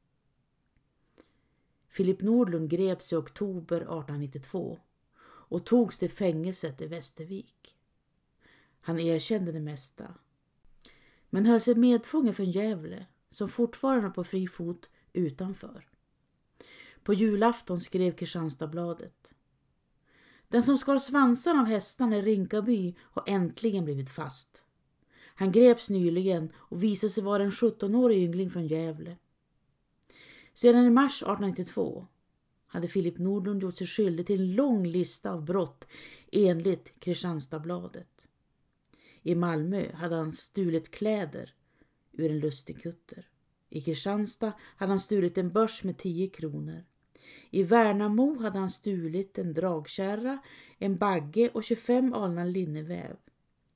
Filip 1.88 2.22
Nordlund 2.22 2.70
greps 2.70 3.14
i 3.14 3.16
oktober 3.16 3.78
1892 3.78 4.80
och 5.22 5.66
togs 5.66 6.00
till 6.00 6.10
fängelset 6.10 6.82
i 6.82 6.88
Västervik. 6.88 7.76
Han 8.82 9.00
erkände 9.00 9.52
det 9.52 9.60
mesta, 9.60 10.16
men 11.30 11.46
höll 11.46 11.62
sig 11.62 11.76
medfången 11.76 12.34
från 12.34 12.52
Gävle 12.52 13.06
som 13.30 13.50
fortfarande 13.50 14.10
på 14.10 14.24
fri 14.24 14.48
fot 14.48 14.90
utanför. 15.14 15.88
På 17.04 17.14
julafton 17.14 17.82
skrev 17.82 18.16
Kristianstadsbladet. 18.16 19.34
Den 20.50 20.64
som 20.64 20.78
skar 20.78 20.98
svansarna 20.98 21.62
av 21.62 21.66
hästarna 21.66 22.18
i 22.18 22.22
Rinkaby 22.22 22.96
har 23.00 23.24
äntligen 23.28 23.86
blivit 23.86 24.10
fast. 24.10 24.64
Han 25.36 25.52
greps 25.52 25.90
nyligen 25.90 26.52
och 26.56 26.84
visade 26.84 27.12
sig 27.12 27.24
vara 27.24 27.44
en 27.44 27.52
17-årig 27.52 28.18
yngling 28.18 28.50
från 28.50 28.68
Gävle. 28.68 29.18
Sedan 30.54 30.86
i 30.86 30.90
mars 30.90 31.22
1892 31.22 32.08
hade 32.68 32.88
Filip 32.88 33.18
Nordlund 33.18 33.64
gjort 33.64 33.78
sig 33.78 33.88
skyldig 33.88 34.28
till 34.28 34.42
en 34.42 34.56
lång 34.56 34.88
lista 34.88 35.32
av 35.32 35.46
brott 35.46 35.88
enligt 36.32 37.00
Kristianstadsbladet. 37.00 38.28
I 39.22 39.36
Malmö 39.36 39.94
hade 39.94 40.16
han 40.16 40.32
stulit 40.32 40.92
kläder 40.92 41.54
ur 42.12 42.32
en 42.32 42.40
lustigkutter. 42.40 43.28
I 43.70 43.82
Kristianstad 43.82 44.54
hade 44.78 44.92
han 44.92 45.00
stulit 45.00 45.38
en 45.38 45.50
börs 45.50 45.84
med 45.84 45.98
10 45.98 46.28
kronor. 46.28 46.84
I 47.50 47.64
Värnamo 47.64 48.40
hade 48.40 48.60
han 48.60 48.70
stulit 48.70 49.38
en 49.38 49.54
dragkärra, 49.54 50.40
en 50.78 50.96
bagge 50.96 51.50
och 51.54 51.64
25 51.64 52.14
alnar 52.14 52.46
linneväv. 52.46 53.16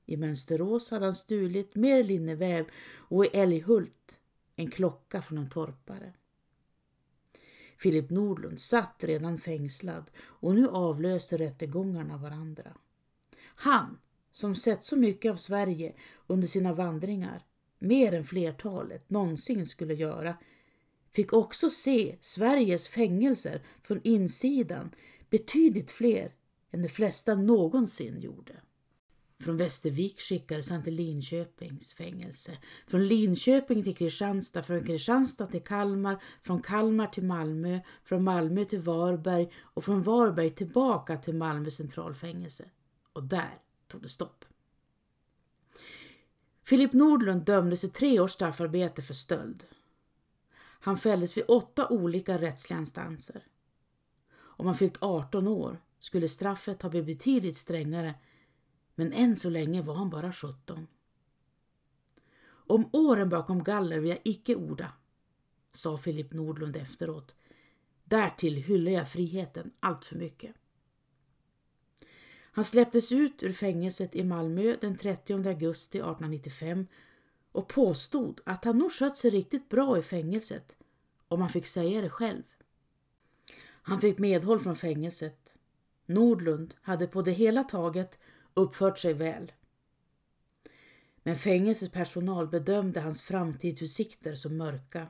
I 0.06 0.16
Mönsterås 0.16 0.90
hade 0.90 1.04
han 1.04 1.14
stulit 1.14 1.74
mer 1.74 2.04
linneväv 2.04 2.66
och 2.96 3.24
i 3.24 3.28
Älghult 3.28 4.20
en 4.56 4.70
klocka 4.70 5.22
från 5.22 5.38
en 5.38 5.50
torpare. 5.50 6.12
Filip 7.78 8.10
Nordlund 8.10 8.60
satt 8.60 9.04
redan 9.04 9.38
fängslad 9.38 10.10
och 10.18 10.54
nu 10.54 10.68
avlöste 10.68 11.36
rättegångarna 11.36 12.16
varandra. 12.16 12.76
Han, 13.54 13.98
som 14.32 14.56
sett 14.56 14.84
så 14.84 14.96
mycket 14.96 15.30
av 15.30 15.36
Sverige 15.36 15.94
under 16.26 16.46
sina 16.46 16.74
vandringar, 16.74 17.42
mer 17.78 18.14
än 18.14 18.24
flertalet 18.24 19.10
någonsin 19.10 19.66
skulle 19.66 19.94
göra, 19.94 20.36
fick 21.14 21.32
också 21.32 21.70
se 21.70 22.16
Sveriges 22.20 22.88
fängelser 22.88 23.62
från 23.82 24.00
insidan, 24.04 24.90
betydligt 25.30 25.90
fler 25.90 26.32
än 26.70 26.82
de 26.82 26.88
flesta 26.88 27.34
någonsin 27.34 28.20
gjorde. 28.20 28.60
Från 29.40 29.56
Västervik 29.56 30.20
skickades 30.20 30.70
han 30.70 30.82
till 30.82 30.94
Linköpings 30.94 31.94
fängelse. 31.94 32.58
Från 32.86 33.06
Linköping 33.06 33.82
till 33.82 33.96
Kristianstad, 33.96 34.62
från 34.62 34.84
Kristianstad 34.84 35.46
till 35.46 35.62
Kalmar, 35.62 36.22
från 36.42 36.62
Kalmar 36.62 37.06
till 37.06 37.24
Malmö, 37.24 37.80
från 38.04 38.24
Malmö 38.24 38.64
till 38.64 38.78
Varberg 38.80 39.52
och 39.60 39.84
från 39.84 40.02
Varberg 40.02 40.50
tillbaka 40.50 41.16
till 41.16 41.34
Malmö 41.34 41.70
centralfängelse. 41.70 42.64
Och 43.12 43.22
där 43.22 43.58
tog 43.88 44.02
det 44.02 44.08
stopp. 44.08 44.44
Filip 46.64 46.92
Nordlund 46.92 47.44
dömdes 47.44 47.80
till 47.80 47.92
tre 47.92 48.20
års 48.20 48.32
straffarbete 48.32 49.02
för 49.02 49.14
stöld. 49.14 49.64
Han 50.84 50.96
fälldes 50.96 51.36
vid 51.36 51.44
åtta 51.48 51.88
olika 51.88 52.38
rättsliga 52.38 52.80
instanser. 52.80 53.46
Om 54.36 54.66
han 54.66 54.74
fyllt 54.74 54.96
18 55.00 55.48
år 55.48 55.82
skulle 55.98 56.28
straffet 56.28 56.82
ha 56.82 56.90
blivit 56.90 57.18
betydligt 57.18 57.56
strängare 57.56 58.14
men 58.94 59.12
än 59.12 59.36
så 59.36 59.50
länge 59.50 59.82
var 59.82 59.94
han 59.94 60.10
bara 60.10 60.32
17. 60.32 60.86
Om 62.46 62.88
åren 62.92 63.28
bakom 63.28 63.64
galler 63.64 64.00
vill 64.00 64.10
jag 64.10 64.20
icke 64.24 64.54
orda, 64.54 64.92
sa 65.72 65.98
Filip 65.98 66.32
Nordlund 66.32 66.76
efteråt. 66.76 67.34
Därtill 68.04 68.56
hyllar 68.56 68.92
jag 68.92 69.08
friheten 69.08 69.70
allt 69.80 70.04
för 70.04 70.16
mycket. 70.16 70.54
Han 72.52 72.64
släpptes 72.64 73.12
ut 73.12 73.42
ur 73.42 73.52
fängelset 73.52 74.14
i 74.14 74.24
Malmö 74.24 74.76
den 74.80 74.96
30 74.96 75.48
augusti 75.48 75.98
1895 75.98 76.86
och 77.54 77.68
påstod 77.68 78.40
att 78.44 78.64
han 78.64 78.78
nog 78.78 78.92
skött 78.92 79.16
sig 79.16 79.30
riktigt 79.30 79.68
bra 79.68 79.98
i 79.98 80.02
fängelset, 80.02 80.76
om 81.28 81.40
han 81.40 81.50
fick 81.50 81.66
säga 81.66 82.00
det 82.00 82.10
själv. 82.10 82.42
Han 83.82 84.00
fick 84.00 84.18
medhåll 84.18 84.60
från 84.60 84.76
fängelset. 84.76 85.54
Nordlund 86.06 86.74
hade 86.82 87.06
på 87.06 87.22
det 87.22 87.32
hela 87.32 87.64
taget 87.64 88.18
uppfört 88.54 88.98
sig 88.98 89.14
väl. 89.14 89.52
Men 91.22 91.36
fängelsets 91.36 91.92
personal 91.92 92.48
bedömde 92.48 93.00
hans 93.00 93.22
framtidsutsikter 93.22 94.34
som 94.34 94.56
mörka. 94.56 95.06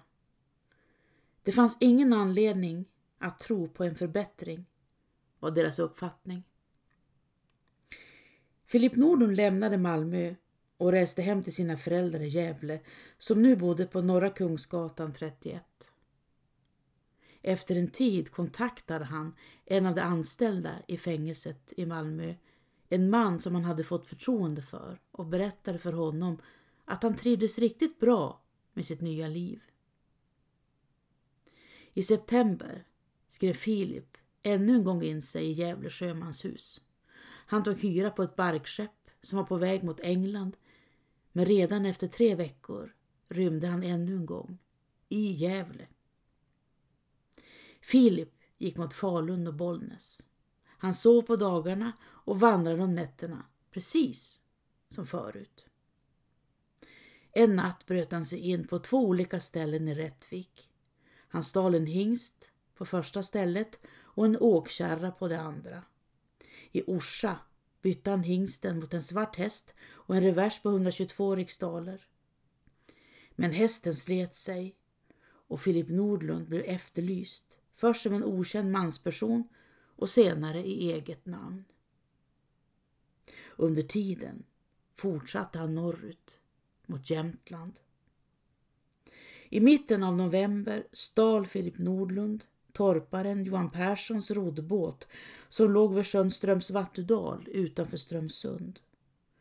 Det 1.43 1.53
fanns 1.53 1.77
ingen 1.81 2.13
anledning 2.13 2.85
att 3.19 3.39
tro 3.39 3.69
på 3.69 3.85
en 3.85 3.97
förbättring, 3.97 4.67
var 5.39 5.51
deras 5.51 5.79
uppfattning. 5.79 6.43
Filip 8.67 8.97
Nordlund 8.97 9.37
lämnade 9.37 9.79
Malmö 9.79 10.35
och 10.85 10.93
reste 10.93 11.23
hem 11.23 11.43
till 11.43 11.55
sina 11.55 11.77
föräldrar 11.77 12.21
i 12.21 12.29
Gävle 12.29 12.81
som 13.19 13.43
nu 13.43 13.57
bodde 13.57 13.87
på 13.87 14.03
Norra 14.03 14.31
Kungsgatan 14.31 15.13
31. 15.13 15.63
Efter 17.43 17.77
en 17.77 17.89
tid 17.89 18.31
kontaktade 18.31 19.05
han 19.05 19.35
en 19.65 19.87
av 19.87 19.95
de 19.95 20.01
anställda 20.01 20.73
i 20.89 20.97
fängelset 20.97 21.73
i 21.77 21.87
Malmö 21.87 22.35
en 22.89 23.11
man 23.11 23.41
som 23.41 23.55
han 23.55 23.65
hade 23.65 23.85
fått 23.85 24.07
förtroende 24.07 24.63
för 24.63 25.01
och 25.11 25.27
berättade 25.27 25.79
för 25.79 25.93
honom 25.93 26.39
att 26.85 27.03
han 27.03 27.17
trivdes 27.17 27.59
riktigt 27.59 28.01
bra 28.01 28.43
med 28.73 28.87
sitt 28.87 29.01
nya 29.01 29.29
liv. 29.29 29.63
I 31.95 32.03
september 32.03 32.85
skrev 33.29 33.53
Filip 33.53 34.17
ännu 34.43 34.75
en 34.75 34.85
gång 34.85 35.03
in 35.03 35.23
sig 35.23 35.45
i 35.45 35.53
Gävle 35.53 35.91
sjömanshus. 35.91 36.81
Han 37.47 37.63
tog 37.63 37.79
hyra 37.79 38.11
på 38.11 38.23
ett 38.23 38.37
barkskepp 38.37 38.91
som 39.23 39.39
var 39.39 39.45
på 39.45 39.57
väg 39.57 39.85
mot 39.85 40.01
England 40.01 40.57
men 41.37 41.45
redan 41.45 41.87
efter 41.87 42.09
tre 42.09 42.35
veckor 42.35 42.95
rymde 43.29 43.67
han 43.67 43.83
ännu 43.83 44.17
en 44.17 44.27
gång, 44.27 44.59
i 45.09 45.33
Gävle. 45.33 45.87
Filip 47.81 48.33
gick 48.59 48.77
mot 48.77 48.95
Falun 48.95 49.47
och 49.47 49.55
Bollnäs. 49.55 50.23
Han 50.67 50.95
sov 50.95 51.23
på 51.23 51.37
dagarna 51.37 51.93
och 52.03 52.41
vandrade 52.41 52.83
om 52.83 52.95
nätterna, 52.95 53.47
precis 53.71 54.41
som 54.89 55.07
förut. 55.07 55.69
En 57.33 57.57
natt 57.57 57.87
bröt 57.87 58.13
han 58.13 58.25
sig 58.25 58.39
in 58.39 58.67
på 58.67 58.79
två 58.79 58.99
olika 58.99 59.41
ställen 59.41 59.89
i 59.89 59.95
Rättvik. 59.95 60.71
Han 61.29 61.45
stal 61.45 61.75
en 61.75 61.87
hingst 61.87 62.51
på 62.75 62.85
första 62.85 63.23
stället 63.23 63.81
och 64.03 64.25
en 64.25 64.37
åkkärra 64.37 65.11
på 65.11 65.29
det 65.29 65.41
andra. 65.41 65.83
I 66.73 66.83
Orsa 66.87 67.39
bytte 67.85 68.11
han 68.11 68.23
hingsten 68.23 68.81
mot 68.81 68.95
en 68.95 69.03
svart 69.03 69.37
häst 69.37 69.75
och 69.81 70.17
en 70.17 70.23
revers 70.23 70.63
på 70.63 70.69
122 70.69 71.37
riksdaler. 71.37 72.07
Men 73.31 73.53
hästen 73.53 73.95
slet 73.95 74.35
sig 74.35 74.77
och 75.25 75.61
Filip 75.61 75.89
Nordlund 75.89 76.49
blev 76.49 76.63
efterlyst, 76.65 77.61
först 77.73 78.03
som 78.03 78.15
en 78.15 78.25
okänd 78.25 78.73
mansperson 78.73 79.49
och 79.97 80.11
senare 80.11 80.67
i 80.67 80.93
eget 80.93 81.27
namn. 81.27 81.65
Under 83.57 83.83
tiden 83.83 84.45
fortsatte 84.95 85.59
han 85.59 85.75
norrut 85.75 86.41
mot 86.87 87.11
Jämtland. 87.11 87.81
I 89.49 89.61
mitten 89.61 90.03
av 90.03 90.17
november 90.17 90.87
stal 90.93 91.47
Filip 91.47 91.79
Nordlund 91.79 92.45
torparen 92.75 93.45
Johan 93.45 93.71
Perssons 93.71 94.31
roddbåt 94.31 95.09
som 95.49 95.71
låg 95.71 95.95
vid 95.95 96.07
sjön 96.07 96.31
Strömsvattudal 96.31 97.49
utanför 97.53 97.97
Strömsund. 97.97 98.81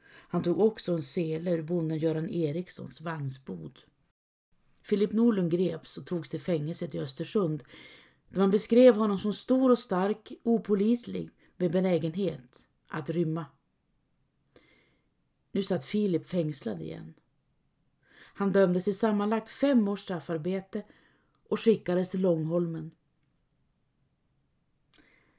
Han 0.05 0.43
tog 0.43 0.59
också 0.59 0.93
en 0.93 1.01
sele 1.01 1.51
ur 1.51 1.63
bonden 1.63 1.97
Göran 1.97 2.29
Erikssons 2.29 3.01
vagnsbod. 3.01 3.79
Filip 4.83 5.11
Norlund 5.11 5.51
greps 5.51 5.97
och 5.97 6.05
togs 6.05 6.29
till 6.29 6.41
fängelset 6.41 6.95
i 6.95 6.99
Östersund 6.99 7.63
där 8.29 8.39
man 8.39 8.51
beskrev 8.51 8.95
honom 8.95 9.17
som 9.17 9.33
stor 9.33 9.71
och 9.71 9.79
stark, 9.79 10.33
opolitlig 10.43 11.29
med 11.57 11.71
benägenhet 11.71 12.67
att 12.87 13.09
rymma. 13.09 13.45
Nu 15.51 15.63
satt 15.63 15.85
Filip 15.85 16.27
fängslad 16.27 16.81
igen. 16.81 17.13
Han 18.35 18.51
dömdes 18.51 18.83
till 18.83 18.97
sammanlagt 18.97 19.49
fem 19.49 19.87
års 19.87 19.99
straffarbete 19.99 20.83
och 21.49 21.59
skickades 21.59 22.11
till 22.11 22.21
Långholmen. 22.21 22.91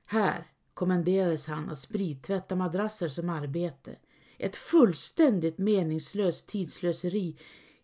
Här 0.05 0.47
kommenderades 0.75 1.47
han 1.47 1.71
att 1.71 1.79
sprittvätta 1.79 2.57
madrasser 2.57 3.09
som 3.09 3.29
arbete. 3.29 3.97
Ett 4.39 4.57
fullständigt 4.57 5.59
meningslöst 5.59 6.49
tidslöseri 6.49 7.37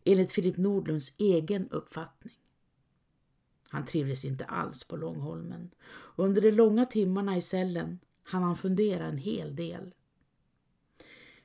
enligt 0.05 0.33
Filip 0.33 0.57
Nordlunds 0.57 1.15
egen 1.19 1.69
uppfattning. 1.71 2.35
Han 3.71 3.85
trivdes 3.85 4.25
inte 4.25 4.45
alls 4.45 4.85
på 4.85 4.97
Långholmen. 4.97 5.71
Under 6.17 6.43
de 6.43 6.51
långa 6.51 6.87
timmarna 6.87 7.37
i 7.37 7.43
cellen 7.43 7.99
hann 8.23 8.43
han 8.43 8.57
fundera 8.57 9.07
en 9.07 9.19
hel 9.19 9.57
del. 9.57 9.95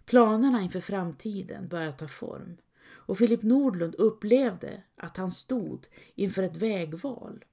Planerna 0.06 0.62
inför 0.62 0.80
framtiden 0.80 1.68
började 1.68 1.92
ta 1.92 2.08
form 2.08 2.58
och 3.06 3.18
Filip 3.18 3.44
Nordlund 3.44 3.96
upplevde 3.96 4.84
att 4.96 5.18
han 5.18 5.32
stod 5.32 5.88
inför 6.16 6.44
ett 6.44 6.58
vägval. 6.58 7.46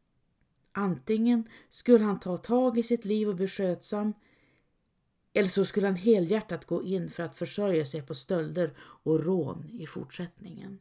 Antingen 0.72 1.48
skulle 1.68 2.04
han 2.04 2.20
ta 2.20 2.36
tag 2.36 2.78
i 2.78 2.82
sitt 2.82 3.04
liv 3.04 3.28
och 3.28 3.36
bli 3.36 3.48
skötsam 3.48 4.12
eller 5.32 5.48
så 5.48 5.64
skulle 5.64 5.86
han 5.86 5.96
helhjärtat 5.96 6.64
gå 6.64 6.82
in 6.82 7.10
för 7.10 7.22
att 7.22 7.36
försörja 7.36 7.84
sig 7.84 8.02
på 8.02 8.14
stölder 8.14 8.74
och 8.78 9.24
rån 9.24 9.70
i 9.72 9.86
fortsättningen. 9.86 10.78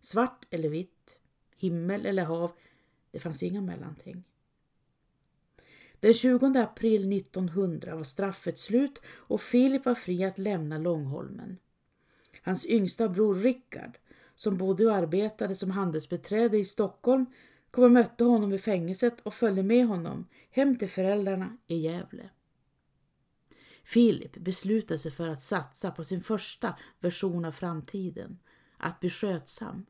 Svart 0.00 0.46
eller 0.50 0.68
vitt, 0.68 1.20
himmel 1.56 2.06
eller 2.06 2.24
hav, 2.24 2.52
det 3.10 3.18
fanns 3.18 3.42
inga 3.42 3.60
mellanting. 3.60 4.24
Den 6.00 6.14
20 6.14 6.46
april 6.46 7.12
1900 7.12 7.96
var 7.96 8.04
straffet 8.04 8.58
slut 8.58 9.02
och 9.08 9.40
Filip 9.40 9.84
var 9.84 9.94
fri 9.94 10.24
att 10.24 10.38
lämna 10.38 10.78
Långholmen. 10.78 11.56
Hans 12.42 12.66
yngsta 12.66 13.08
bror 13.08 13.34
Rickard, 13.34 13.98
som 14.34 14.56
bodde 14.56 14.86
och 14.86 14.94
arbetade 14.94 15.54
som 15.54 15.70
handelsbeträde 15.70 16.58
i 16.58 16.64
Stockholm, 16.64 17.26
kom 17.78 17.84
och 17.84 17.90
mötte 17.90 18.24
honom 18.24 18.52
i 18.52 18.58
fängelset 18.58 19.20
och 19.20 19.34
följde 19.34 19.62
med 19.62 19.86
honom 19.86 20.28
hem 20.50 20.78
till 20.78 20.88
föräldrarna 20.88 21.56
i 21.66 21.76
Gävle. 21.76 22.30
Filip 23.84 24.36
beslutade 24.36 24.98
sig 24.98 25.10
för 25.10 25.28
att 25.28 25.42
satsa 25.42 25.90
på 25.90 26.04
sin 26.04 26.20
första 26.20 26.78
version 27.00 27.44
av 27.44 27.52
framtiden, 27.52 28.38
att 28.76 29.00
bli 29.00 29.10
skötsam. 29.10 29.86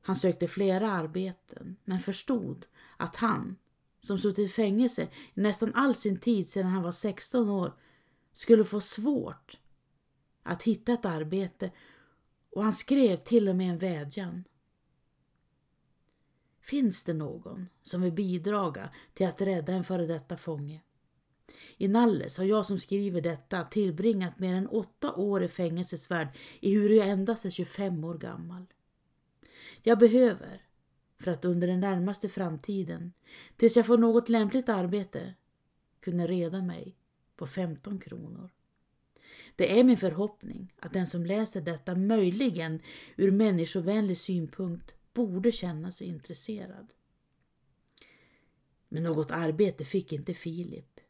Han 0.00 0.16
sökte 0.16 0.48
flera 0.48 0.90
arbeten 0.92 1.76
men 1.84 2.00
förstod 2.00 2.66
att 2.96 3.16
han, 3.16 3.56
som 4.00 4.18
suttit 4.18 4.38
i 4.38 4.48
fängelse 4.48 5.08
nästan 5.34 5.74
all 5.74 5.94
sin 5.94 6.18
tid 6.18 6.48
sedan 6.48 6.66
han 6.66 6.82
var 6.82 6.92
16 6.92 7.50
år, 7.50 7.72
skulle 8.32 8.64
få 8.64 8.80
svårt 8.80 9.58
att 10.42 10.62
hitta 10.62 10.92
ett 10.92 11.04
arbete 11.04 11.70
och 12.50 12.62
han 12.62 12.72
skrev 12.72 13.16
till 13.16 13.48
och 13.48 13.56
med 13.56 13.70
en 13.70 13.78
vädjan. 13.78 14.44
Finns 16.66 17.04
det 17.04 17.14
någon 17.14 17.68
som 17.82 18.02
vill 18.02 18.12
bidraga 18.12 18.90
till 19.14 19.26
att 19.26 19.40
rädda 19.40 19.72
en 19.72 19.84
före 19.84 20.06
detta 20.06 20.36
fånge? 20.36 20.80
I 21.76 21.88
Nalles 21.88 22.38
har 22.38 22.44
jag 22.44 22.66
som 22.66 22.78
skriver 22.78 23.20
detta 23.20 23.64
tillbringat 23.64 24.38
mer 24.38 24.54
än 24.54 24.66
åtta 24.66 25.14
år 25.14 25.42
i 25.42 25.48
fängelsesvärld 25.48 26.28
i 26.60 26.74
hur 26.74 26.90
jag 26.90 27.08
endast 27.08 27.44
är 27.44 27.50
25 27.50 28.04
år 28.04 28.14
gammal. 28.14 28.66
Jag 29.82 29.98
behöver, 29.98 30.62
för 31.18 31.30
att 31.30 31.44
under 31.44 31.66
den 31.66 31.80
närmaste 31.80 32.28
framtiden, 32.28 33.12
tills 33.56 33.76
jag 33.76 33.86
får 33.86 33.98
något 33.98 34.28
lämpligt 34.28 34.68
arbete, 34.68 35.34
kunna 36.00 36.26
reda 36.26 36.62
mig 36.62 36.96
på 37.36 37.46
15 37.46 37.98
kronor. 37.98 38.50
Det 39.56 39.80
är 39.80 39.84
min 39.84 39.96
förhoppning 39.96 40.74
att 40.78 40.92
den 40.92 41.06
som 41.06 41.26
läser 41.26 41.60
detta 41.60 41.94
möjligen 41.94 42.80
ur 43.16 43.30
människovänlig 43.30 44.18
synpunkt 44.18 44.96
borde 45.16 45.52
känna 45.52 45.92
sig 45.92 46.06
intresserad. 46.06 46.94
Men 48.88 49.02
något 49.02 49.30
arbete 49.30 49.84
fick 49.84 50.12
inte 50.12 50.34
Filip 50.34 51.00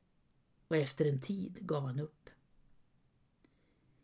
och 0.69 0.77
efter 0.77 1.05
en 1.05 1.21
tid 1.21 1.59
gav 1.61 1.83
han 1.87 2.01
upp. 2.01 2.31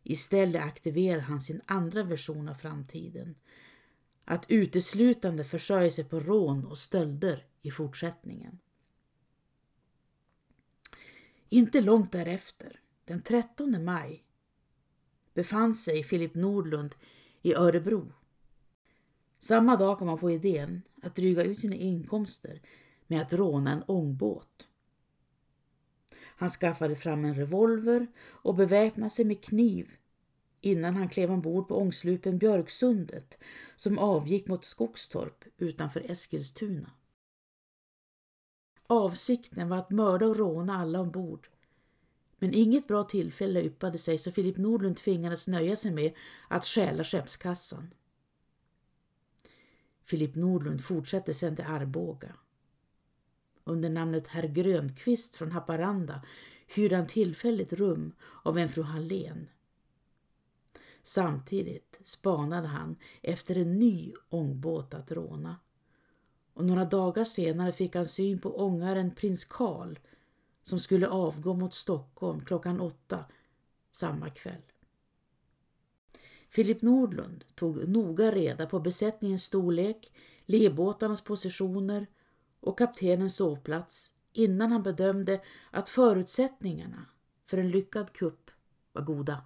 Istället 0.03 0.61
aktiverar 0.61 1.19
han 1.19 1.41
sin 1.41 1.61
andra 1.65 2.03
version 2.03 2.49
av 2.49 2.53
framtiden. 2.53 3.35
Att 4.25 4.45
uteslutande 4.51 5.43
försörja 5.43 5.91
sig 5.91 6.03
på 6.03 6.19
rån 6.19 6.65
och 6.65 6.77
stölder 6.77 7.45
i 7.61 7.71
fortsättningen. 7.71 8.59
Inte 11.49 11.81
långt 11.81 12.11
därefter, 12.11 12.81
den 13.05 13.21
13 13.21 13.83
maj, 13.83 14.23
befann 15.33 15.75
sig 15.75 16.03
Filip 16.03 16.35
Nordlund 16.35 16.95
i 17.41 17.53
Örebro 17.53 18.13
samma 19.43 19.75
dag 19.75 19.99
kom 19.99 20.07
han 20.07 20.17
på 20.17 20.31
idén 20.31 20.81
att 21.01 21.15
dryga 21.15 21.43
ut 21.43 21.59
sina 21.59 21.75
inkomster 21.75 22.61
med 23.07 23.21
att 23.21 23.33
råna 23.33 23.71
en 23.71 23.83
ångbåt. 23.87 24.69
Han 26.35 26.49
skaffade 26.49 26.95
fram 26.95 27.25
en 27.25 27.35
revolver 27.35 28.07
och 28.19 28.55
beväpnade 28.55 29.09
sig 29.09 29.25
med 29.25 29.43
kniv 29.43 29.91
innan 30.61 30.95
han 30.95 31.09
klev 31.09 31.31
ombord 31.31 31.67
på 31.67 31.77
ångslupen 31.77 32.37
Björksundet 32.37 33.37
som 33.75 33.99
avgick 33.99 34.47
mot 34.47 34.65
Skogstorp 34.65 35.43
utanför 35.57 36.11
Eskilstuna. 36.11 36.91
Avsikten 38.87 39.69
var 39.69 39.77
att 39.77 39.91
mörda 39.91 40.25
och 40.25 40.37
råna 40.37 40.77
alla 40.77 40.99
ombord. 40.99 41.49
Men 42.37 42.53
inget 42.53 42.87
bra 42.87 43.03
tillfälle 43.03 43.61
yppade 43.61 43.97
sig 43.97 44.17
så 44.17 44.31
Filip 44.31 44.57
Nordlund 44.57 44.97
tvingades 44.97 45.47
nöja 45.47 45.75
sig 45.75 45.91
med 45.91 46.13
att 46.47 46.65
stjäla 46.65 47.03
skeppskassan. 47.03 47.93
Filip 50.05 50.35
Nordlund 50.35 50.81
fortsätter 50.81 51.33
sedan 51.33 51.55
till 51.55 51.65
Arboga. 51.65 52.35
Under 53.63 53.89
namnet 53.89 54.27
herr 54.27 54.47
Grönqvist 54.47 55.35
från 55.35 55.51
Haparanda 55.51 56.21
hyrde 56.67 56.95
han 56.95 57.07
tillfälligt 57.07 57.73
rum 57.73 58.13
av 58.43 58.57
en 58.57 58.69
fru 58.69 58.81
Hallén. 58.81 59.47
Samtidigt 61.03 61.99
spanade 62.03 62.67
han 62.67 62.95
efter 63.21 63.57
en 63.57 63.79
ny 63.79 64.13
ångbåt 64.29 64.93
att 64.93 65.11
råna. 65.11 65.59
Och 66.53 66.65
några 66.65 66.85
dagar 66.85 67.25
senare 67.25 67.71
fick 67.71 67.95
han 67.95 68.07
syn 68.07 68.39
på 68.39 68.59
ångaren 68.65 69.15
prins 69.15 69.45
Karl 69.45 69.99
som 70.63 70.79
skulle 70.79 71.07
avgå 71.07 71.53
mot 71.53 71.73
Stockholm 71.73 72.45
klockan 72.45 72.79
åtta 72.79 73.25
samma 73.91 74.29
kväll. 74.29 74.61
Filip 76.53 76.81
Nordlund 76.81 77.43
tog 77.55 77.89
noga 77.89 78.31
reda 78.31 78.65
på 78.67 78.79
besättningens 78.79 79.43
storlek, 79.43 80.11
livbåtarnas 80.45 81.21
positioner 81.21 82.07
och 82.59 82.77
kaptenens 82.77 83.35
sovplats 83.35 84.13
innan 84.33 84.71
han 84.71 84.83
bedömde 84.83 85.41
att 85.71 85.89
förutsättningarna 85.89 87.05
för 87.45 87.57
en 87.57 87.69
lyckad 87.69 88.13
kupp 88.13 88.51
var 88.91 89.01
goda. 89.01 89.45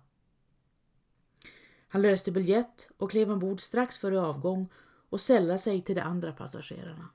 Han 1.88 2.02
löste 2.02 2.32
biljett 2.32 2.89
och 2.98 3.12
klev 3.12 3.32
ombord 3.32 3.62
strax 3.62 3.98
före 3.98 4.22
avgång 4.22 4.70
och 5.10 5.22
sällade 5.22 5.60
sig 5.60 5.82
till 5.82 5.96
de 5.96 6.02
andra 6.02 6.32
passagerarna. 6.32 7.10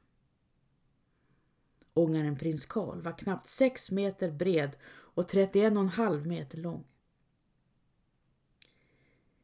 Ångaren 1.94 2.38
Prins 2.38 2.66
Karl 2.66 3.00
var 3.00 3.18
knappt 3.18 3.46
6 3.46 3.90
meter 3.90 4.30
bred 4.30 4.76
och 4.86 5.30
31,5 5.30 6.26
meter 6.26 6.58
lång. 6.58 6.84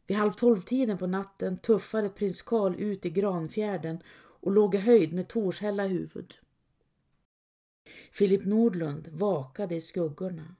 Vid 0.08 0.16
halv 0.16 0.32
tolv-tiden 0.32 0.98
på 0.98 1.06
natten 1.06 1.56
tuffade 1.56 2.08
prins 2.08 2.42
Karl 2.42 2.74
ut 2.74 3.06
i 3.06 3.10
Granfjärden 3.10 4.02
och 4.08 4.52
låg 4.52 4.74
i 4.74 4.78
höjd 4.78 5.12
med 5.12 5.28
Torshälla 5.28 5.86
huvud. 5.86 6.34
Filip 8.12 8.44
Nordlund 8.44 9.08
vakade 9.08 9.74
i 9.74 9.80
skuggorna 9.80 10.54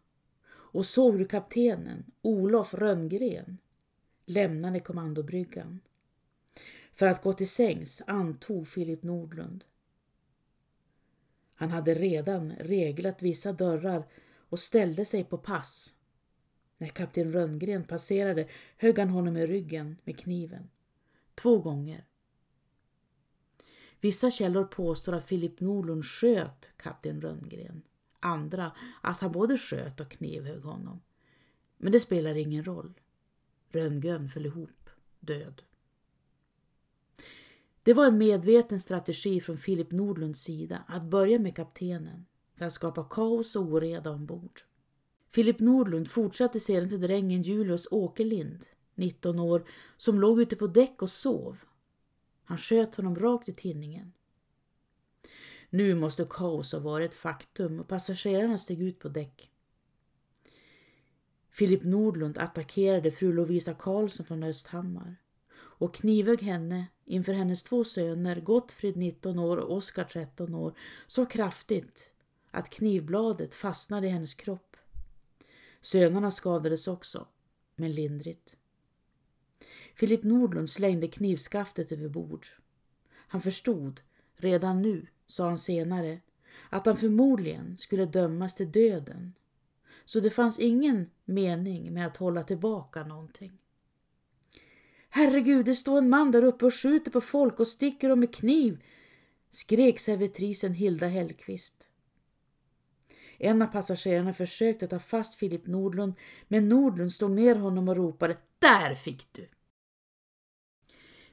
och 0.51 0.87
såg 0.87 1.17
hur 1.17 1.25
kaptenen 1.25 2.05
Olof 2.23 2.75
Rönngren 2.75 3.59
lämnade 4.27 4.81
kommandobryggan. 4.81 5.81
för 6.93 7.07
att 7.07 7.23
gå 7.23 7.33
till 7.33 7.51
sängs 7.51 8.03
antog 8.07 8.69
Filip 8.69 9.03
Nordlund. 9.03 9.65
Han 11.55 11.71
hade 11.71 11.95
redan 11.95 12.53
reglat 12.53 13.23
vissa 13.23 13.53
dörrar 13.53 14.09
och 14.49 14.59
ställde 14.59 15.05
sig 15.05 15.25
på 15.25 15.39
pass. 15.39 15.95
När 16.79 16.89
kapten 16.89 17.33
Rönngren 17.33 17.85
passerade 17.85 18.49
högg 18.77 18.99
han 18.99 19.09
honom 19.09 19.37
i 19.37 19.47
ryggen 19.47 19.97
med 20.05 20.19
kniven. 20.19 20.71
Två 21.35 21.59
gånger. 21.59 22.05
Vissa 24.01 24.31
källor 24.31 24.65
påstår 24.65 25.13
att 25.13 25.29
Filip 25.29 25.61
Nordlund 25.61 26.05
sköt 26.05 26.71
kapten 26.77 27.21
Rönngren. 27.21 27.83
Andra 28.21 28.73
att 29.03 29.21
han 29.21 29.33
både 29.33 29.59
sköt 29.59 30.01
och 30.01 30.11
knivhögg 30.11 30.63
honom. 30.63 31.01
Men 31.77 31.93
det 31.93 32.01
spelar 32.01 32.35
ingen 32.35 32.65
roll. 32.65 33.01
Rönngren 33.69 34.29
föll 34.29 34.47
ihop, 34.47 34.91
död. 35.21 35.63
Det 37.83 37.95
var 37.95 38.07
en 38.07 38.19
medveten 38.19 38.81
strategi 38.81 39.41
från 39.41 39.59
Filip 39.59 39.93
Nordlunds 39.93 40.41
sida 40.41 40.85
att 40.89 41.03
börja 41.03 41.39
med 41.39 41.57
kaptenen 41.57 42.27
för 42.57 42.65
att 42.65 42.73
skapa 42.73 43.05
kaos 43.05 43.57
och 43.57 43.63
oreda 43.63 44.11
ombord. 44.11 44.61
Filip 45.31 45.61
Nordlund 45.61 46.09
fortsatte 46.09 46.61
sedan 46.61 46.89
till 46.89 47.01
drängen 47.01 47.43
Julius 47.43 47.89
Åkerlind, 47.91 48.67
19 48.95 49.39
år, 49.39 49.65
som 49.97 50.21
låg 50.21 50.41
ute 50.41 50.57
på 50.57 50.67
däck 50.67 51.03
och 51.03 51.11
sov. 51.11 51.59
Han 52.45 52.59
sköt 52.59 52.95
honom 52.95 53.17
rakt 53.19 53.49
i 53.49 53.53
tinningen. 53.53 54.13
Nu 55.71 55.95
måste 55.95 56.27
kaos 56.31 56.73
ha 56.73 56.79
varit 56.79 57.11
ett 57.11 57.19
faktum 57.19 57.81
och 57.81 57.89
passagerarna 57.89 58.59
steg 58.59 58.83
ut 58.83 58.99
på 58.99 59.09
däck. 59.09 59.51
Filip 61.51 61.85
Nordlund 61.85 62.39
attackerade 62.39 63.11
fru 63.11 63.33
Lovisa 63.33 63.75
Karlsson 63.75 64.27
från 64.27 64.43
Östhammar 64.43 65.17
och 65.55 65.95
knivhögg 65.95 66.43
henne 66.43 66.87
inför 67.05 67.33
hennes 67.33 67.63
två 67.63 67.85
söner 67.85 68.41
Gottfrid 68.41 68.97
19 68.97 69.39
år 69.39 69.57
och 69.57 69.77
Oskar 69.77 70.05
13 70.05 70.55
år 70.55 70.75
så 71.07 71.27
kraftigt 71.27 72.13
att 72.51 72.71
knivbladet 72.71 73.55
fastnade 73.55 74.07
i 74.07 74.11
hennes 74.11 74.35
kropp. 74.35 74.68
Sönerna 75.81 76.31
skadades 76.31 76.89
också, 76.89 77.27
men 77.77 77.93
lindrigt. 77.93 78.57
Filip 79.95 80.23
Nordlund 80.23 80.71
slängde 80.71 81.09
knivskaftet 81.09 81.93
över 81.93 82.09
bord. 82.09 82.47
Han 83.11 83.41
förstod, 83.41 84.01
redan 84.37 84.83
nu, 84.83 85.07
sa 85.27 85.49
han 85.49 85.59
senare, 85.59 86.21
att 86.71 86.87
han 86.87 86.97
förmodligen 86.97 87.77
skulle 87.77 88.05
dömas 88.05 88.55
till 88.55 88.73
döden. 88.73 89.35
Så 90.05 90.21
det 90.21 90.31
fanns 90.31 90.59
ingen 90.59 91.11
mening 91.25 91.95
med 91.95 92.07
att 92.07 92.17
hålla 92.17 92.43
tillbaka 92.43 93.05
någonting. 93.05 93.59
Herregud, 95.09 95.67
det 95.67 95.75
står 95.75 95.99
en 95.99 96.09
man 96.09 96.31
där 96.31 96.45
uppe 96.45 96.67
och 96.67 96.75
skjuter 96.75 97.11
på 97.11 97.21
folk 97.21 97.61
och 97.61 97.69
sticker 97.69 98.09
dem 98.09 98.21
med 98.21 98.35
kniv, 98.35 98.85
skrek 99.51 100.01
servitrisen 100.01 100.75
Hilda 100.75 101.07
Hellqvist. 101.07 101.88
En 103.39 103.63
av 103.63 103.67
passagerarna 103.67 104.33
försökte 104.33 104.87
ta 104.87 104.99
fast 104.99 105.35
Filip 105.35 105.67
Nordlund, 105.67 106.15
men 106.49 106.69
Nordlund 106.69 107.13
slog 107.13 107.31
ner 107.31 107.55
honom 107.55 107.89
och 107.89 107.97
ropade 107.97 108.37
Där 108.59 108.95
fick 108.95 109.33
du! 109.33 109.49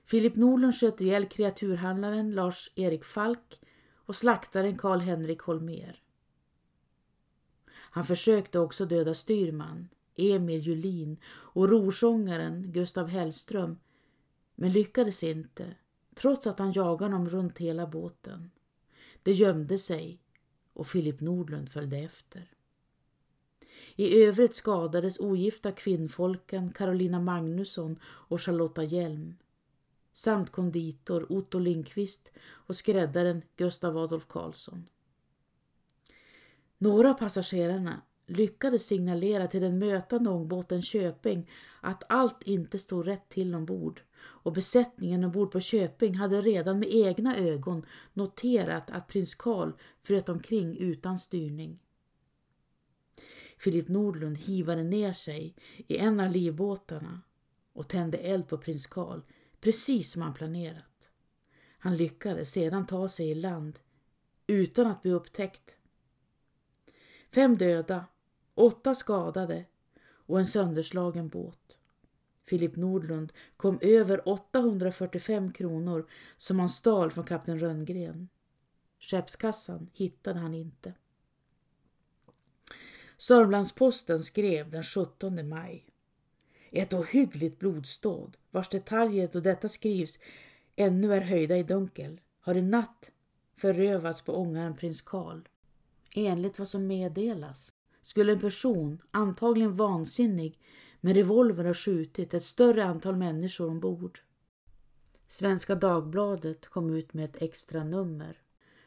Filip 0.05 0.35
Nordlund 0.35 0.75
sköt 0.75 1.01
ihjäl 1.01 1.25
kreaturhandlaren 1.25 2.31
Lars-Erik 2.31 3.05
Falk 3.05 3.59
och 3.95 4.15
slaktaren 4.15 4.77
Karl-Henrik 4.77 5.41
Holmer. 5.41 6.01
Han 7.71 8.05
försökte 8.05 8.59
också 8.59 8.85
döda 8.85 9.13
styrman, 9.13 9.89
Emil 10.15 10.59
Julin 10.59 11.17
och 11.27 11.69
rorsångaren 11.69 12.71
Gustav 12.71 13.07
Hellström, 13.07 13.79
men 14.55 14.71
lyckades 14.71 15.23
inte, 15.23 15.75
trots 16.15 16.47
att 16.47 16.59
han 16.59 16.71
jagade 16.71 17.11
dem 17.11 17.29
runt 17.29 17.57
hela 17.57 17.87
båten. 17.87 18.51
De 19.23 19.31
gömde 19.31 19.79
sig 19.79 20.19
och 20.75 20.87
Filip 20.87 21.21
Nordlund 21.21 21.69
följde 21.69 21.97
efter. 21.97 22.51
I 23.95 24.23
övrigt 24.23 24.55
skadades 24.55 25.19
ogifta 25.19 25.71
kvinnfolken 25.71 26.73
Carolina 26.73 27.19
Magnusson 27.19 27.99
och 28.03 28.41
Charlotta 28.41 28.83
Hjelm 28.83 29.35
samt 30.13 30.51
konditor 30.51 31.31
Otto 31.31 31.59
Lindqvist 31.59 32.31
och 32.39 32.75
skräddaren 32.75 33.41
Gustav 33.55 33.97
Adolf 33.97 34.27
Karlsson. 34.27 34.87
Några 36.77 37.09
av 37.09 37.13
passagerarna 37.13 38.01
lyckades 38.25 38.85
signalera 38.85 39.47
till 39.47 39.61
den 39.61 39.79
mötande 39.79 40.29
ångbåten 40.29 40.81
Köping 40.81 41.51
att 41.81 42.03
allt 42.09 42.43
inte 42.43 42.79
stod 42.79 43.07
rätt 43.07 43.29
till 43.29 43.55
ombord 43.55 44.01
och 44.25 44.53
besättningen 44.53 45.23
ombord 45.23 45.51
på 45.51 45.59
Köping 45.59 46.15
hade 46.15 46.41
redan 46.41 46.79
med 46.79 46.89
egna 46.91 47.37
ögon 47.37 47.85
noterat 48.13 48.89
att 48.89 49.07
prins 49.07 49.35
Karl 49.35 49.71
flöt 50.03 50.29
omkring 50.29 50.77
utan 50.77 51.19
styrning. 51.19 51.79
Filip 53.57 53.87
Nordlund 53.87 54.37
hivade 54.37 54.83
ner 54.83 55.13
sig 55.13 55.55
i 55.87 55.97
en 55.97 56.19
av 56.19 56.31
livbåtarna 56.31 57.21
och 57.73 57.87
tände 57.87 58.17
eld 58.17 58.47
på 58.47 58.57
prins 58.57 58.87
Karl 58.87 59.21
precis 59.61 60.11
som 60.11 60.21
han 60.21 60.33
planerat. 60.33 61.11
Han 61.77 61.97
lyckades 61.97 62.51
sedan 62.51 62.87
ta 62.87 63.09
sig 63.09 63.29
i 63.29 63.35
land 63.35 63.79
utan 64.47 64.87
att 64.87 65.01
bli 65.01 65.11
upptäckt. 65.11 65.77
Fem 67.31 67.57
döda, 67.57 68.05
åtta 68.53 68.95
skadade 68.95 69.65
och 70.01 70.39
en 70.39 70.45
sönderslagen 70.45 71.27
båt. 71.27 71.79
Filip 72.45 72.75
Nordlund 72.75 73.33
kom 73.57 73.79
över 73.81 74.29
845 74.29 75.53
kronor 75.53 76.09
som 76.37 76.59
han 76.59 76.69
stal 76.69 77.11
från 77.11 77.25
kapten 77.25 77.59
Rönngren. 77.59 78.29
Skeppskassan 78.99 79.89
hittade 79.93 80.39
han 80.39 80.53
inte. 80.53 80.93
Sörmlandsposten 83.17 84.23
skrev 84.23 84.69
den 84.69 84.83
17 84.83 85.49
maj. 85.49 85.85
Ett 86.71 86.93
ohyggligt 86.93 87.59
blodståd, 87.59 88.37
vars 88.51 88.69
detaljer 88.69 89.29
då 89.31 89.39
detta 89.39 89.69
skrivs 89.69 90.19
ännu 90.75 91.13
är 91.13 91.21
höjda 91.21 91.57
i 91.57 91.63
dunkel, 91.63 92.21
har 92.39 92.55
i 92.55 92.61
natt 92.61 93.11
förövats 93.55 94.21
på 94.21 94.37
ångaren 94.37 94.75
prins 94.75 95.01
Karl. 95.01 95.41
Enligt 96.15 96.59
vad 96.59 96.67
som 96.67 96.87
meddelas 96.87 97.73
skulle 98.01 98.31
en 98.31 98.39
person, 98.39 99.01
antagligen 99.11 99.75
vansinnig, 99.75 100.59
med 101.05 101.15
revolver 101.15 101.65
har 101.65 101.73
skjutit 101.73 102.33
ett 102.33 102.43
större 102.43 102.85
antal 102.85 103.15
människor 103.15 103.69
ombord. 103.69 104.19
Svenska 105.27 105.75
Dagbladet 105.75 106.67
kom 106.67 106.89
ut 106.89 107.13
med 107.13 107.25
ett 107.25 107.41
extra 107.41 107.83
nummer. 107.83 108.41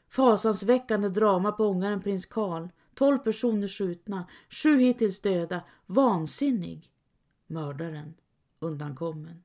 Fasansväckande 0.09 1.09
drama 1.09 1.53
på 1.53 1.65
ångaren 1.65 2.03
prins 2.03 2.27
Karl. 2.27 2.69
12 2.95 3.19
personer 3.19 3.69
skjutna, 3.69 4.29
sju 4.51 4.79
hittills 4.79 5.21
döda, 5.21 5.61
vansinnig. 5.87 6.93
Mördaren 7.47 8.15
undankommen. 8.59 9.43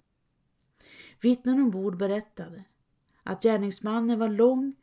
Vittnen 1.22 1.60
ombord 1.60 1.98
berättade 1.98 2.64
att 3.24 3.44
gärningsmannen 3.44 4.20
var 4.20 4.30
lång, 4.30 4.76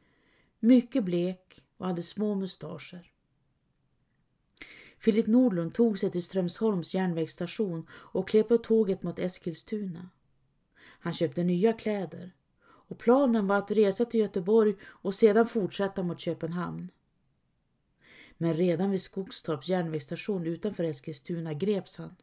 mycket 0.60 1.04
blek 1.04 1.64
och 1.76 1.86
hade 1.86 2.02
små 2.02 2.34
mustascher. 2.34 3.09
Filip 5.00 5.26
Nordlund 5.26 5.74
tog 5.74 5.98
sig 5.98 6.10
till 6.10 6.22
Strömsholms 6.22 6.94
järnvägsstation 6.94 7.86
och 7.92 8.28
klev 8.28 8.42
på 8.42 8.58
tåget 8.58 9.02
mot 9.02 9.18
Eskilstuna. 9.18 10.10
Han 10.82 11.12
köpte 11.12 11.44
nya 11.44 11.72
kläder 11.72 12.32
och 12.62 12.98
planen 12.98 13.46
var 13.46 13.58
att 13.58 13.70
resa 13.70 14.04
till 14.04 14.20
Göteborg 14.20 14.74
och 14.84 15.14
sedan 15.14 15.46
fortsätta 15.46 16.02
mot 16.02 16.20
Köpenhamn. 16.20 16.90
Men 18.38 18.54
redan 18.54 18.90
vid 18.90 19.02
Skogstorps 19.02 19.68
järnvägsstation 19.68 20.46
utanför 20.46 20.84
Eskilstuna 20.84 21.54
greps 21.54 21.96
han. 21.96 22.16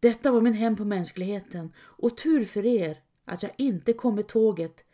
Detta 0.00 0.32
var 0.32 0.40
min 0.40 0.54
hem 0.54 0.76
på 0.76 0.84
mänskligheten 0.84 1.72
och 1.78 2.16
tur 2.16 2.44
för 2.44 2.66
er 2.66 3.02
att 3.24 3.42
jag 3.42 3.52
inte 3.58 3.92
kom 3.92 4.14
med 4.14 4.28
tåget. 4.28 4.84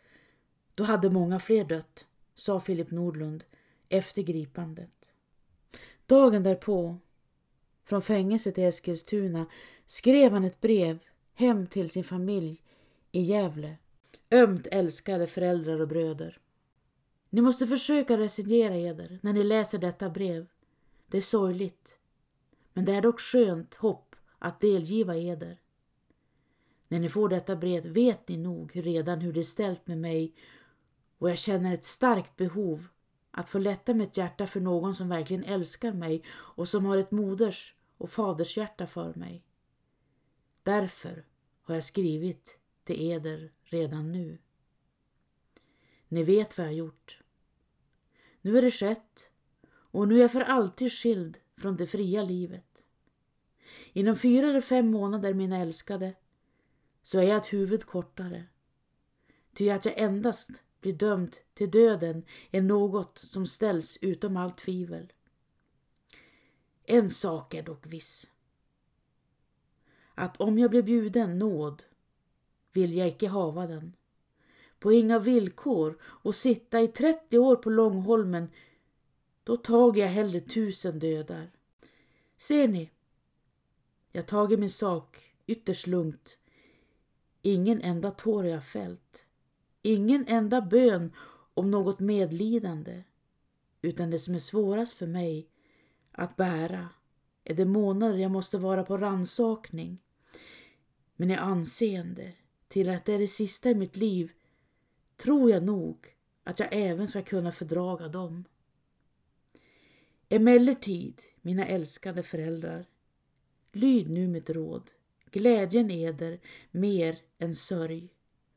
Då 0.75 0.83
hade 0.83 1.09
många 1.09 1.39
fler 1.39 1.65
dött, 1.65 2.05
sa 2.35 2.59
Filip 2.59 2.91
Nordlund 2.91 3.43
efter 3.89 4.21
gripandet. 4.21 5.10
Dagen 6.11 6.43
därpå, 6.43 6.97
från 7.83 8.01
fängelset 8.01 8.57
i 8.57 8.63
Eskilstuna, 8.63 9.45
skrev 9.85 10.31
han 10.31 10.43
ett 10.43 10.61
brev 10.61 10.99
hem 11.33 11.67
till 11.67 11.89
sin 11.89 12.03
familj 12.03 12.61
i 13.11 13.21
Gävle. 13.21 13.77
Ömt 14.31 14.67
älskade 14.67 15.27
föräldrar 15.27 15.79
och 15.79 15.87
bröder. 15.87 16.39
Ni 17.29 17.41
måste 17.41 17.67
försöka 17.67 18.17
resignera 18.17 18.75
eder 18.75 19.19
när 19.23 19.33
ni 19.33 19.43
läser 19.43 19.77
detta 19.77 20.09
brev. 20.09 20.47
Det 21.07 21.17
är 21.17 21.21
sorgligt. 21.21 21.99
Men 22.73 22.85
det 22.85 22.93
är 22.93 23.01
dock 23.01 23.19
skönt 23.19 23.75
hopp 23.75 24.15
att 24.39 24.59
delgiva 24.59 25.15
eder. 25.15 25.61
När 26.87 26.99
ni 26.99 27.09
får 27.09 27.29
detta 27.29 27.55
brev 27.55 27.87
vet 27.87 28.27
ni 28.27 28.37
nog 28.37 28.71
redan 28.73 29.21
hur 29.21 29.33
det 29.33 29.39
är 29.39 29.43
ställt 29.43 29.87
med 29.87 29.97
mig 29.97 30.33
och 31.17 31.29
jag 31.29 31.37
känner 31.37 31.73
ett 31.73 31.85
starkt 31.85 32.35
behov 32.35 32.87
att 33.31 33.49
få 33.49 33.59
lätta 33.59 33.93
mitt 33.93 34.17
hjärta 34.17 34.47
för 34.47 34.59
någon 34.59 34.95
som 34.95 35.09
verkligen 35.09 35.43
älskar 35.43 35.93
mig 35.93 36.23
och 36.29 36.67
som 36.67 36.85
har 36.85 36.97
ett 36.97 37.11
moders 37.11 37.75
och 37.97 38.09
fadershjärta 38.09 38.87
för 38.87 39.13
mig. 39.13 39.45
Därför 40.63 41.25
har 41.61 41.75
jag 41.75 41.83
skrivit 41.83 42.59
till 42.83 43.11
eder 43.11 43.51
redan 43.63 44.11
nu. 44.11 44.37
Ni 46.07 46.23
vet 46.23 46.57
vad 46.57 46.67
jag 46.67 46.73
gjort. 46.73 47.19
Nu 48.41 48.57
är 48.57 48.61
det 48.61 48.71
skett 48.71 49.31
och 49.73 50.07
nu 50.07 50.17
är 50.17 50.21
jag 50.21 50.31
för 50.31 50.41
alltid 50.41 50.91
skild 50.91 51.37
från 51.57 51.75
det 51.75 51.87
fria 51.87 52.23
livet. 52.23 52.83
Inom 53.93 54.15
fyra 54.15 54.49
eller 54.49 54.61
fem 54.61 54.91
månader, 54.91 55.33
mina 55.33 55.57
älskade, 55.57 56.13
så 57.03 57.19
är 57.19 57.23
jag 57.23 57.37
ett 57.37 57.53
huvud 57.53 57.85
kortare. 57.85 58.45
Ty 59.53 59.69
att 59.69 59.85
jag 59.85 59.97
endast 59.97 60.49
blir 60.81 60.93
dömd 60.93 61.37
till 61.53 61.71
döden 61.71 62.25
är 62.51 62.61
något 62.61 63.17
som 63.17 63.47
ställs 63.47 63.97
utom 64.01 64.37
allt 64.37 64.57
tvivel. 64.57 65.13
En 66.83 67.09
sak 67.09 67.53
är 67.53 67.63
dock 67.63 67.85
viss. 67.85 68.29
Att 70.15 70.41
om 70.41 70.59
jag 70.59 70.69
blir 70.69 70.83
bjuden 70.83 71.39
nåd 71.39 71.83
vill 72.73 72.93
jag 72.93 73.07
icke 73.07 73.27
hava 73.27 73.67
den. 73.67 73.95
På 74.79 74.91
inga 74.91 75.19
villkor 75.19 75.97
och 76.03 76.35
sitta 76.35 76.81
i 76.81 76.87
30 76.87 77.37
år 77.37 77.55
på 77.55 77.69
Långholmen 77.69 78.49
då 79.43 79.57
tager 79.57 80.01
jag 80.01 80.09
hellre 80.09 80.39
tusen 80.39 80.99
dödar. 80.99 81.51
Ser 82.37 82.67
ni? 82.67 82.91
Jag 84.11 84.27
tager 84.27 84.57
min 84.57 84.69
sak 84.69 85.33
ytterst 85.45 85.87
lugnt. 85.87 86.37
Ingen 87.41 87.81
enda 87.81 88.11
tår 88.11 88.45
jag 88.45 88.65
fällt. 88.65 89.25
Ingen 89.81 90.27
enda 90.27 90.61
bön 90.61 91.11
om 91.53 91.71
något 91.71 91.99
medlidande. 91.99 93.03
Utan 93.81 94.09
det 94.09 94.19
som 94.19 94.35
är 94.35 94.39
svårast 94.39 94.93
för 94.93 95.07
mig 95.07 95.47
att 96.11 96.35
bära 96.35 96.89
är 97.43 97.55
de 97.55 97.65
månader 97.65 98.17
jag 98.17 98.31
måste 98.31 98.57
vara 98.57 98.83
på 98.83 98.97
ransakning. 98.97 99.97
Men 101.15 101.31
i 101.31 101.35
anseende 101.35 102.33
till 102.67 102.89
att 102.89 103.05
det 103.05 103.13
är 103.13 103.19
det 103.19 103.27
sista 103.27 103.69
i 103.69 103.75
mitt 103.75 103.95
liv 103.95 104.31
tror 105.17 105.51
jag 105.51 105.63
nog 105.63 106.07
att 106.43 106.59
jag 106.59 106.69
även 106.71 107.07
ska 107.07 107.21
kunna 107.21 107.51
fördraga 107.51 108.07
dem. 108.07 108.45
Emellertid, 110.29 111.21
mina 111.41 111.67
älskade 111.67 112.23
föräldrar, 112.23 112.85
lyd 113.71 114.09
nu 114.09 114.27
mitt 114.27 114.49
råd. 114.49 114.91
Glädjen 115.31 115.91
eder 115.91 116.39
mer 116.71 117.17
än 117.37 117.55
sörj. 117.55 118.09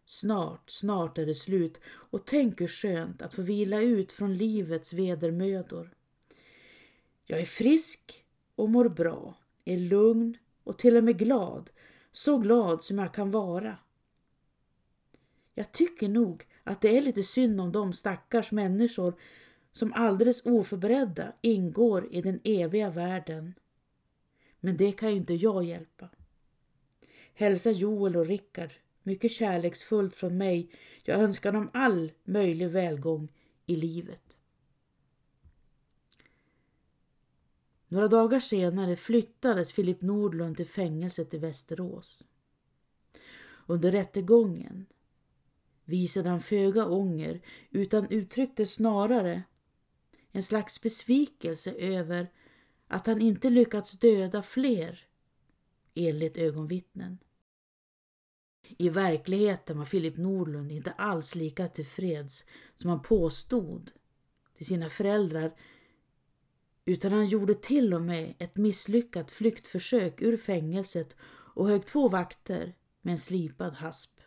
Snart, 0.06 0.70
snart 0.70 1.18
är 1.18 1.26
det 1.26 1.34
slut 1.34 1.80
och 1.86 2.26
tänk 2.26 2.60
hur 2.60 2.68
skönt 2.68 3.22
att 3.22 3.34
få 3.34 3.42
vila 3.42 3.80
ut 3.80 4.12
från 4.12 4.36
livets 4.36 4.92
vedermödor. 4.92 5.94
Jag 7.24 7.40
är 7.40 7.44
frisk 7.44 8.24
och 8.54 8.70
mår 8.70 8.88
bra, 8.88 9.38
är 9.64 9.76
lugn 9.76 10.36
och 10.64 10.78
till 10.78 10.96
och 10.96 11.04
med 11.04 11.18
glad, 11.18 11.70
så 12.12 12.38
glad 12.38 12.84
som 12.84 12.98
jag 12.98 13.14
kan 13.14 13.30
vara. 13.30 13.78
Jag 15.54 15.72
tycker 15.72 16.08
nog 16.08 16.46
att 16.64 16.80
det 16.80 16.96
är 16.96 17.02
lite 17.02 17.22
synd 17.22 17.60
om 17.60 17.72
de 17.72 17.92
stackars 17.92 18.52
människor 18.52 19.14
som 19.72 19.92
alldeles 19.92 20.46
oförberedda 20.46 21.32
ingår 21.40 22.12
i 22.14 22.22
den 22.22 22.40
eviga 22.44 22.90
världen. 22.90 23.54
Men 24.60 24.76
det 24.76 24.92
kan 24.92 25.10
ju 25.10 25.16
inte 25.16 25.34
jag 25.34 25.64
hjälpa. 25.64 26.08
Hälsa 27.34 27.70
Joel 27.70 28.16
och 28.16 28.26
Rickard 28.26 28.72
mycket 29.04 29.32
kärleksfullt 29.32 30.16
från 30.16 30.38
mig. 30.38 30.70
Jag 31.02 31.20
önskar 31.20 31.52
dem 31.52 31.70
all 31.72 32.12
möjlig 32.24 32.68
välgång 32.68 33.32
i 33.66 33.76
livet. 33.76 34.38
Några 37.88 38.08
dagar 38.08 38.40
senare 38.40 38.96
flyttades 38.96 39.72
Filip 39.72 40.02
Nordlund 40.02 40.56
till 40.56 40.66
fängelset 40.66 41.34
i 41.34 41.38
Västerås. 41.38 42.28
Under 43.66 43.92
rättegången 43.92 44.86
visade 45.84 46.28
han 46.28 46.40
föga 46.40 46.86
ånger 46.86 47.40
utan 47.70 48.10
uttryckte 48.10 48.66
snarare 48.66 49.42
en 50.32 50.42
slags 50.42 50.82
besvikelse 50.82 51.72
över 51.72 52.32
att 52.88 53.06
han 53.06 53.20
inte 53.20 53.50
lyckats 53.50 53.92
döda 53.92 54.42
fler, 54.42 55.06
enligt 55.94 56.36
ögonvittnen. 56.36 57.18
I 58.78 58.88
verkligheten 58.88 59.78
var 59.78 59.84
Filip 59.84 60.16
Nordlund 60.16 60.72
inte 60.72 60.92
alls 60.92 61.34
lika 61.34 61.68
tillfreds 61.68 62.44
som 62.76 62.90
han 62.90 63.02
påstod 63.02 63.90
till 64.56 64.66
sina 64.66 64.90
föräldrar 64.90 65.54
utan 66.84 67.12
han 67.12 67.26
gjorde 67.26 67.54
till 67.54 67.94
och 67.94 68.02
med 68.02 68.34
ett 68.38 68.56
misslyckat 68.56 69.30
flyktförsök 69.30 70.22
ur 70.22 70.36
fängelset 70.36 71.16
och 71.54 71.68
högg 71.68 71.86
två 71.86 72.08
vakter 72.08 72.74
med 73.02 73.12
en 73.12 73.18
slipad 73.18 73.74
hasp. 73.74 74.20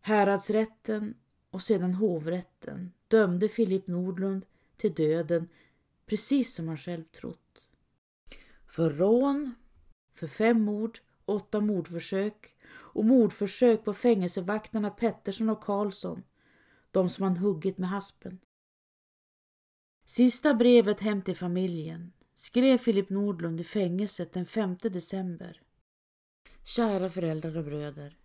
Häradsrätten 0.00 1.14
och 1.50 1.62
sedan 1.62 1.94
hovrätten 1.94 2.92
dömde 3.08 3.48
Filip 3.48 3.86
Nordlund 3.86 4.46
till 4.76 4.94
döden 4.94 5.48
precis 6.06 6.54
som 6.54 6.68
han 6.68 6.76
själv 6.76 7.04
trott. 7.04 7.70
För 8.66 8.90
rån, 8.90 9.54
för 10.12 10.26
fem 10.26 10.62
mord, 10.62 10.98
åtta 11.30 11.60
mordförsök 11.60 12.54
och 12.70 13.04
mordförsök 13.04 13.84
på 13.84 13.94
fängelsevakterna 13.94 14.90
Pettersson 14.90 15.48
och 15.48 15.62
Karlsson, 15.62 16.22
de 16.90 17.08
som 17.08 17.24
han 17.24 17.36
huggit 17.36 17.78
med 17.78 17.88
haspen. 17.88 18.38
Sista 20.04 20.54
brevet 20.54 21.00
hem 21.00 21.22
till 21.22 21.36
familjen 21.36 22.12
skrev 22.34 22.78
Filip 22.78 23.10
Nordlund 23.10 23.60
i 23.60 23.64
fängelset 23.64 24.32
den 24.32 24.46
5 24.46 24.76
december. 24.82 25.62
Kära 26.64 27.08
föräldrar 27.08 27.58
och 27.58 27.64
bröder. 27.64 28.18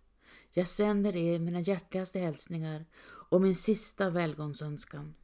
Jag 0.50 0.68
sänder 0.68 1.16
er 1.16 1.38
mina 1.38 1.60
hjärtligaste 1.60 2.18
hälsningar 2.18 2.86
och 3.30 3.40
min 3.40 3.54
sista 3.54 4.10
välgångsönskan. 4.10 5.14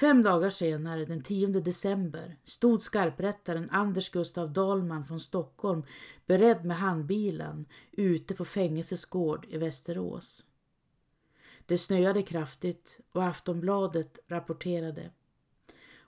Fem 0.00 0.22
dagar 0.22 0.50
senare, 0.50 1.04
den 1.04 1.22
10 1.22 1.46
december, 1.46 2.36
stod 2.44 2.82
skarprättaren 2.82 3.70
Anders 3.70 4.10
Gustav 4.10 4.52
Dahlman 4.52 5.04
från 5.04 5.20
Stockholm 5.20 5.82
beredd 6.26 6.64
med 6.64 6.76
handbilen 6.76 7.66
ute 7.92 8.34
på 8.34 8.44
fängelsets 8.44 9.04
gård 9.04 9.46
i 9.48 9.58
Västerås. 9.58 10.44
Det 11.66 11.78
snöade 11.78 12.22
kraftigt 12.22 13.00
och 13.12 13.24
Aftonbladet 13.24 14.18
rapporterade. 14.28 15.10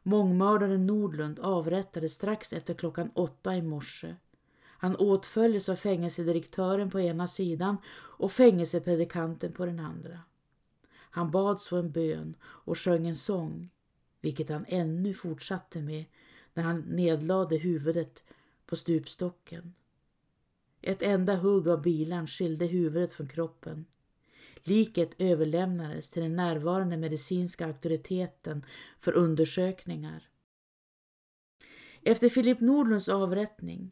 Mångmördaren 0.02 0.86
Nordlund 0.86 1.38
avrättades 1.38 2.14
strax 2.14 2.52
efter 2.52 2.74
klockan 2.74 3.10
åtta 3.14 3.56
i 3.56 3.62
morse. 3.62 4.16
Han 4.64 4.96
åtföljdes 4.96 5.68
av 5.68 5.76
fängelsedirektören 5.76 6.90
på 6.90 7.00
ena 7.00 7.28
sidan 7.28 7.76
och 7.94 8.32
fängelsepredikanten 8.32 9.52
på 9.52 9.66
den 9.66 9.80
andra. 9.80 10.20
Han 11.10 11.30
bad 11.30 11.60
så 11.60 11.76
en 11.76 11.90
bön 11.90 12.36
och 12.42 12.78
sjöng 12.78 13.06
en 13.06 13.16
sång, 13.16 13.70
vilket 14.20 14.48
han 14.48 14.64
ännu 14.68 15.14
fortsatte 15.14 15.82
med 15.82 16.04
när 16.54 16.62
han 16.62 16.80
nedlade 16.80 17.56
huvudet 17.56 18.24
på 18.66 18.76
stupstocken. 18.76 19.74
Ett 20.80 21.02
enda 21.02 21.36
hugg 21.36 21.68
av 21.68 21.82
bilan 21.82 22.26
skilde 22.26 22.66
huvudet 22.66 23.12
från 23.12 23.28
kroppen. 23.28 23.84
Liket 24.62 25.10
överlämnades 25.18 26.10
till 26.10 26.22
den 26.22 26.36
närvarande 26.36 26.96
medicinska 26.96 27.66
auktoriteten 27.66 28.64
för 28.98 29.12
undersökningar. 29.12 30.28
Efter 32.02 32.28
Filip 32.28 32.60
Nordlunds 32.60 33.08
avrättning 33.08 33.90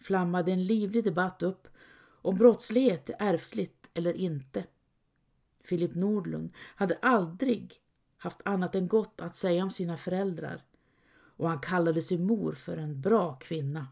flammade 0.00 0.52
en 0.52 0.64
livlig 0.64 1.04
debatt 1.04 1.42
upp 1.42 1.68
om 2.22 2.36
brottslighet 2.36 3.10
är 3.10 3.16
ärftligt 3.18 3.90
eller 3.94 4.12
inte. 4.12 4.64
Filip 5.64 5.94
Nordlund 5.94 6.52
hade 6.56 6.98
aldrig 7.02 7.80
haft 8.16 8.40
annat 8.44 8.74
än 8.74 8.88
gott 8.88 9.20
att 9.20 9.36
säga 9.36 9.62
om 9.62 9.70
sina 9.70 9.96
föräldrar 9.96 10.64
och 11.36 11.48
han 11.48 11.58
kallade 11.58 12.02
sin 12.02 12.26
mor 12.26 12.52
för 12.52 12.76
en 12.76 13.00
bra 13.00 13.34
kvinna. 13.34 13.88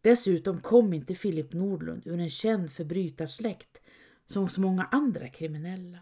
Dessutom 0.00 0.60
kom 0.60 0.92
inte 0.92 1.14
Filip 1.14 1.52
Nordlund 1.52 2.06
ur 2.06 2.20
en 2.20 2.30
känd 2.30 2.72
förbrytarsläkt 2.72 3.80
som 4.26 4.48
så 4.48 4.60
många 4.60 4.84
andra 4.84 5.28
kriminella. 5.28 5.98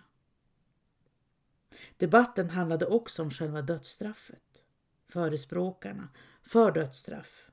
Debatten 1.97 2.51
handlade 2.51 2.87
också 2.87 3.23
om 3.23 3.31
själva 3.31 3.63
dödsstraffet. 3.63 4.65
Förespråkarna 5.09 6.09
för 6.43 6.73
dödsstraff 6.73 7.51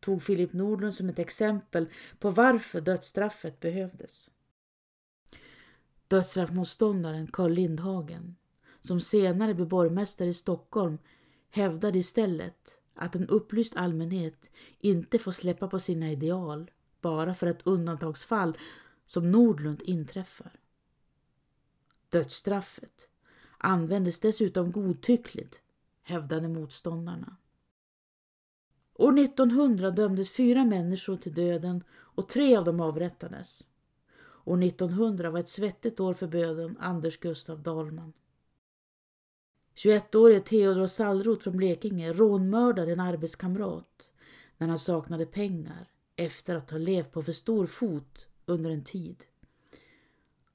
tog 0.00 0.22
Filip 0.22 0.52
Nordlund 0.52 0.94
som 0.94 1.08
ett 1.08 1.18
exempel 1.18 1.88
på 2.18 2.30
varför 2.30 2.80
dödsstraffet 2.80 3.60
behövdes. 3.60 4.30
Dödsstraffmotståndaren 6.08 7.26
Carl 7.26 7.52
Lindhagen, 7.52 8.36
som 8.80 9.00
senare 9.00 9.54
blev 9.54 9.68
borgmästare 9.68 10.28
i 10.28 10.34
Stockholm, 10.34 10.98
hävdade 11.50 11.98
istället 11.98 12.78
att 12.94 13.14
en 13.14 13.28
upplyst 13.28 13.76
allmänhet 13.76 14.50
inte 14.78 15.18
får 15.18 15.32
släppa 15.32 15.68
på 15.68 15.78
sina 15.78 16.10
ideal 16.10 16.70
bara 17.00 17.34
för 17.34 17.46
att 17.46 17.66
undantagsfall 17.66 18.58
som 19.06 19.32
Nordlund 19.32 19.82
inträffar. 19.82 20.52
Dödsstraffet 22.08 23.08
användes 23.58 24.20
dessutom 24.20 24.72
godtyckligt, 24.72 25.60
hävdade 26.02 26.48
motståndarna. 26.48 27.36
År 28.94 29.18
1900 29.18 29.90
dömdes 29.90 30.30
fyra 30.30 30.64
människor 30.64 31.16
till 31.16 31.34
döden 31.34 31.84
och 31.90 32.28
tre 32.28 32.56
av 32.56 32.64
dem 32.64 32.80
avrättades. 32.80 33.66
År 34.44 34.62
1900 34.62 35.30
var 35.30 35.40
ett 35.40 35.48
svettigt 35.48 36.00
år 36.00 36.14
för 36.14 36.26
böden 36.26 36.76
Anders 36.80 37.18
Gustav 37.18 37.62
Dahlman. 37.62 38.12
21-årige 39.76 40.40
Theodor 40.40 40.86
Sallroth 40.86 41.42
från 41.42 41.56
Blekinge 41.56 42.12
rånmördade 42.12 42.92
en 42.92 43.00
arbetskamrat 43.00 44.12
när 44.58 44.68
han 44.68 44.78
saknade 44.78 45.26
pengar 45.26 45.88
efter 46.16 46.54
att 46.54 46.70
ha 46.70 46.78
levt 46.78 47.12
på 47.12 47.22
för 47.22 47.32
stor 47.32 47.66
fot 47.66 48.26
under 48.46 48.70
en 48.70 48.84
tid. 48.84 49.24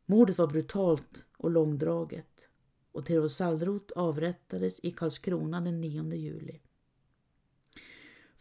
Mordet 0.06 0.38
var 0.38 0.48
brutalt 0.48 1.26
och 1.38 1.52
långdraget 1.52 2.48
och 2.92 3.06
Theodor 3.06 3.28
Sallroth 3.28 3.94
avrättades 3.96 4.80
i 4.84 4.92
Karlskrona 4.92 5.62
den 5.62 5.82
9 5.82 6.14
juli. 6.14 6.60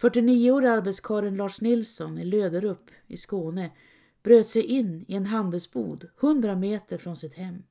49-årige 0.00 0.70
arbetskaren 0.70 1.37
Lars 1.37 1.61
Nilsson 1.61 2.18
i 2.18 2.24
Löderup 2.24 2.90
i 3.06 3.16
Skåne 3.16 3.70
bröt 4.28 4.48
sig 4.48 4.62
in 4.62 5.04
i 5.08 5.14
en 5.14 5.26
handelsbod 5.26 6.08
100 6.20 6.56
meter 6.56 6.98
från 6.98 7.16
sitt 7.16 7.34
hem. 7.34 7.62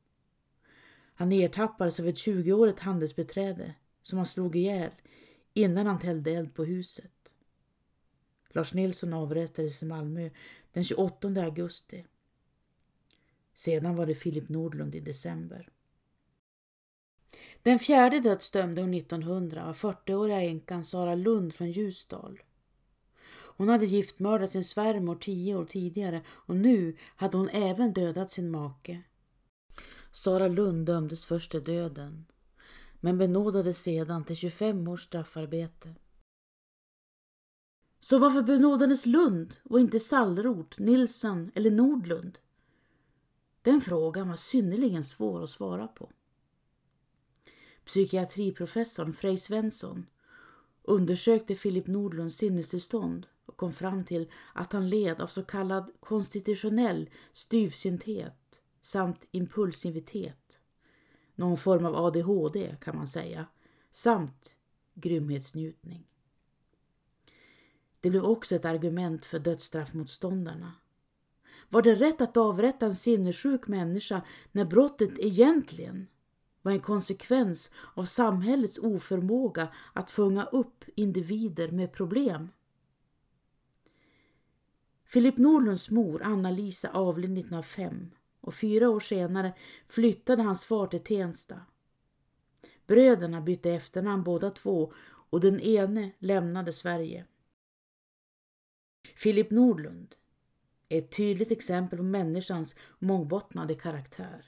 Han 1.13 1.31
ertappades 1.31 1.99
av 1.99 2.07
ett 2.07 2.15
20-årigt 2.15 2.79
handelsbeträde 2.79 3.75
som 4.03 4.17
han 4.17 4.25
slog 4.25 4.55
ihjäl 4.55 4.91
innan 5.53 5.87
han 5.87 5.99
tällde 5.99 6.31
eld 6.31 6.53
på 6.53 6.63
huset. 6.63 7.33
Lars 8.49 8.73
Nilsson 8.73 9.13
avrättades 9.13 9.83
i 9.83 9.85
Malmö 9.85 10.29
den 10.73 10.83
28 10.83 11.27
augusti. 11.27 12.05
Sedan 13.53 13.95
var 13.95 14.05
det 14.05 14.15
Filip 14.15 14.49
Nordlund 14.49 14.95
i 14.95 14.99
december. 14.99 15.69
Den 17.63 17.79
fjärde 17.79 18.19
dödsdömde 18.19 18.81
år 18.81 18.95
1900 18.95 19.65
var 19.65 19.73
40-åriga 19.73 20.41
änkan 20.41 20.83
Sara 20.83 21.15
Lund 21.15 21.53
från 21.53 21.71
Ljusdal. 21.71 22.41
Hon 23.57 23.69
hade 23.69 23.85
giftmördat 23.85 24.51
sin 24.51 24.63
svärmor 24.63 25.15
tio 25.15 25.55
år 25.55 25.65
tidigare 25.65 26.21
och 26.29 26.55
nu 26.55 26.97
hade 27.15 27.37
hon 27.37 27.49
även 27.49 27.93
dödat 27.93 28.31
sin 28.31 28.51
make. 28.51 29.03
Sara 30.11 30.47
Lund 30.47 30.85
dömdes 30.85 31.25
först 31.25 31.51
till 31.51 31.63
döden 31.63 32.25
men 32.99 33.17
benådades 33.17 33.77
sedan 33.77 34.25
till 34.25 34.35
25 34.35 34.87
års 34.87 35.01
straffarbete. 35.03 35.95
Så 37.99 38.19
varför 38.19 38.41
benådades 38.41 39.05
Lund 39.05 39.55
och 39.63 39.79
inte 39.79 39.99
Sallroth, 39.99 40.81
Nilsson 40.81 41.51
eller 41.55 41.71
Nordlund? 41.71 42.39
Den 43.61 43.81
frågan 43.81 44.29
var 44.29 44.35
synnerligen 44.35 45.03
svår 45.03 45.43
att 45.43 45.49
svara 45.49 45.87
på. 45.87 46.11
Psykiatriprofessorn 47.85 49.13
Frej 49.13 49.37
Svensson 49.37 50.05
undersökte 50.83 51.55
Filip 51.55 51.87
Nordlunds 51.87 52.37
sinnestillstånd 52.37 53.27
och 53.47 53.57
kom 53.57 53.73
fram 53.73 54.05
till 54.05 54.31
att 54.53 54.73
han 54.73 54.89
led 54.89 55.21
av 55.21 55.27
så 55.27 55.43
kallad 55.43 55.91
konstitutionell 55.99 57.09
styvsynthet 57.33 58.61
samt 58.81 59.27
impulsivitet. 59.31 60.59
Någon 61.35 61.57
form 61.57 61.85
av 61.85 61.95
ADHD 61.95 62.75
kan 62.81 62.95
man 62.95 63.07
säga. 63.07 63.45
Samt 63.91 64.55
grymhetsnjutning. 64.93 66.07
Det 67.99 68.09
blev 68.09 68.23
också 68.23 68.55
ett 68.55 68.65
argument 68.65 69.25
för 69.25 69.39
dödsstraffmotståndarna. 69.39 70.73
Var 71.69 71.81
det 71.81 71.95
rätt 71.95 72.21
att 72.21 72.37
avrätta 72.37 72.85
en 72.85 72.95
sinnessjuk 72.95 73.67
människa 73.67 74.21
när 74.51 74.65
brottet 74.65 75.19
egentligen 75.19 76.07
var 76.61 76.71
en 76.71 76.79
konsekvens 76.79 77.71
av 77.95 78.05
samhällets 78.05 78.77
oförmåga 78.77 79.67
att 79.93 80.11
fånga 80.11 80.45
upp 80.45 80.83
individer 80.95 81.71
med 81.71 81.93
problem? 81.93 82.49
Filip 85.07 85.37
Norlunds 85.37 85.89
mor 85.89 86.23
Anna-Lisa 86.23 86.89
avled 86.89 87.37
1905 87.37 88.11
och 88.41 88.55
fyra 88.55 88.89
år 88.89 88.99
senare 88.99 89.53
flyttade 89.87 90.41
hans 90.41 90.65
far 90.65 90.87
till 90.87 91.03
Tensta. 91.03 91.61
Bröderna 92.87 93.41
bytte 93.41 93.71
efternamn 93.71 94.23
båda 94.23 94.51
två 94.51 94.93
och 95.29 95.39
den 95.39 95.59
ene 95.59 96.11
lämnade 96.19 96.73
Sverige. 96.73 97.25
Filip 99.15 99.51
Nordlund 99.51 100.15
är 100.89 100.97
ett 100.97 101.17
tydligt 101.17 101.51
exempel 101.51 101.97
på 101.97 102.03
människans 102.03 102.75
mångbottnade 102.99 103.75
karaktär. 103.75 104.45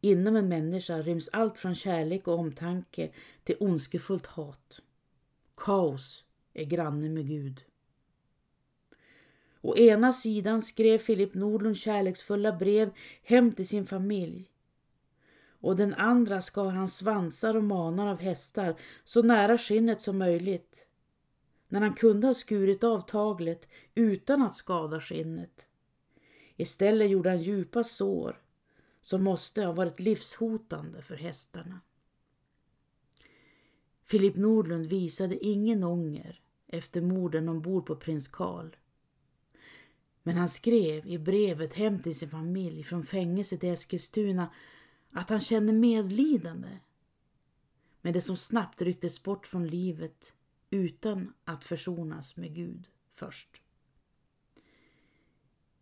Inom 0.00 0.36
en 0.36 0.48
människa 0.48 1.02
ryms 1.02 1.28
allt 1.32 1.58
från 1.58 1.74
kärlek 1.74 2.28
och 2.28 2.38
omtanke 2.38 3.12
till 3.44 3.56
ondskefullt 3.60 4.26
hat. 4.26 4.82
Kaos 5.56 6.24
är 6.52 6.64
granne 6.64 7.08
med 7.08 7.28
Gud. 7.28 7.64
Å 9.62 9.76
ena 9.76 10.12
sidan 10.12 10.62
skrev 10.62 10.98
Filip 10.98 11.34
Nordlund 11.34 11.76
kärleksfulla 11.76 12.52
brev 12.52 12.90
hem 13.22 13.52
till 13.52 13.68
sin 13.68 13.86
familj. 13.86 14.50
Och 15.60 15.76
den 15.76 15.94
andra 15.94 16.40
skar 16.40 16.70
han 16.70 16.88
svansar 16.88 17.56
och 17.56 17.64
manar 17.64 18.06
av 18.06 18.20
hästar 18.20 18.76
så 19.04 19.22
nära 19.22 19.58
skinnet 19.58 20.02
som 20.02 20.18
möjligt 20.18 20.86
när 21.68 21.80
han 21.80 21.94
kunde 21.94 22.26
ha 22.26 22.34
skurit 22.34 22.84
av 22.84 23.00
taglet 23.00 23.68
utan 23.94 24.42
att 24.42 24.54
skada 24.54 25.00
skinnet. 25.00 25.66
Istället 26.56 27.10
gjorde 27.10 27.30
han 27.30 27.42
djupa 27.42 27.84
sår 27.84 28.40
som 29.00 29.22
måste 29.24 29.62
ha 29.62 29.72
varit 29.72 30.00
livshotande 30.00 31.02
för 31.02 31.16
hästarna. 31.16 31.80
Filip 34.04 34.36
Nordlund 34.36 34.86
visade 34.86 35.46
ingen 35.46 35.84
ånger 35.84 36.40
efter 36.66 37.00
morden 37.00 37.48
ombord 37.48 37.86
på 37.86 37.96
prins 37.96 38.28
Karl. 38.28 38.68
Men 40.22 40.36
han 40.36 40.48
skrev 40.48 41.06
i 41.06 41.18
brevet 41.18 41.74
hem 41.74 42.02
till 42.02 42.18
sin 42.18 42.30
familj 42.30 42.82
från 42.82 43.04
fängelset 43.04 43.64
i 43.64 43.68
Eskilstuna 43.68 44.50
att 45.10 45.30
han 45.30 45.40
kände 45.40 45.72
medlidande 45.72 46.78
med 48.00 48.14
det 48.14 48.20
som 48.20 48.36
snabbt 48.36 48.82
rycktes 48.82 49.22
bort 49.22 49.46
från 49.46 49.66
livet 49.66 50.34
utan 50.70 51.32
att 51.44 51.64
försonas 51.64 52.36
med 52.36 52.54
Gud 52.54 52.88
först. 53.12 53.62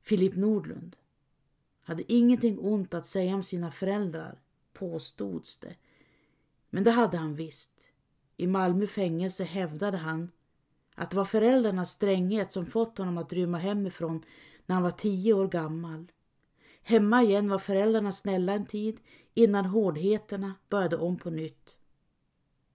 Filip 0.03 0.37
Nordlund 0.37 0.97
hade 1.83 2.13
ingenting 2.13 2.59
ont 2.59 2.95
att 2.95 3.07
säga 3.07 3.35
om 3.35 3.43
sina 3.43 3.71
föräldrar, 3.71 4.43
påstods 4.73 5.59
det. 5.59 5.77
Men 6.71 6.85
det 6.85 6.91
hade 6.91 7.17
han 7.17 7.35
visst. 7.35 7.89
I 8.37 8.47
Malmö 8.47 8.87
fängelse 8.87 9.45
hävdade 9.45 9.97
han 9.97 10.31
att 10.99 11.11
det 11.11 11.17
var 11.17 11.25
föräldrarnas 11.25 11.91
stränghet 11.91 12.53
som 12.53 12.67
fått 12.67 12.99
honom 12.99 13.19
att 13.19 13.33
rymma 13.33 13.59
hemifrån 13.59 14.25
när 14.67 14.75
han 14.75 14.83
var 14.83 14.91
tio 14.91 15.33
år 15.33 15.49
gammal. 15.49 16.13
Hemma 16.83 17.23
igen 17.23 17.49
var 17.49 17.59
föräldrarna 17.59 18.13
snälla 18.13 18.53
en 18.53 18.67
tid 18.67 19.01
innan 19.35 19.65
hårdheterna 19.65 20.55
började 20.69 20.97
om 20.97 21.19
på 21.19 21.31
nytt. 21.31 21.79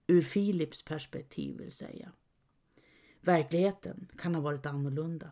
Ur 0.06 0.22
Filips 0.22 0.82
perspektiv 0.82 1.58
vill 1.58 1.72
säga. 1.72 2.12
Verkligheten 3.20 4.08
kan 4.18 4.34
ha 4.34 4.42
varit 4.42 4.66
annorlunda. 4.66 5.30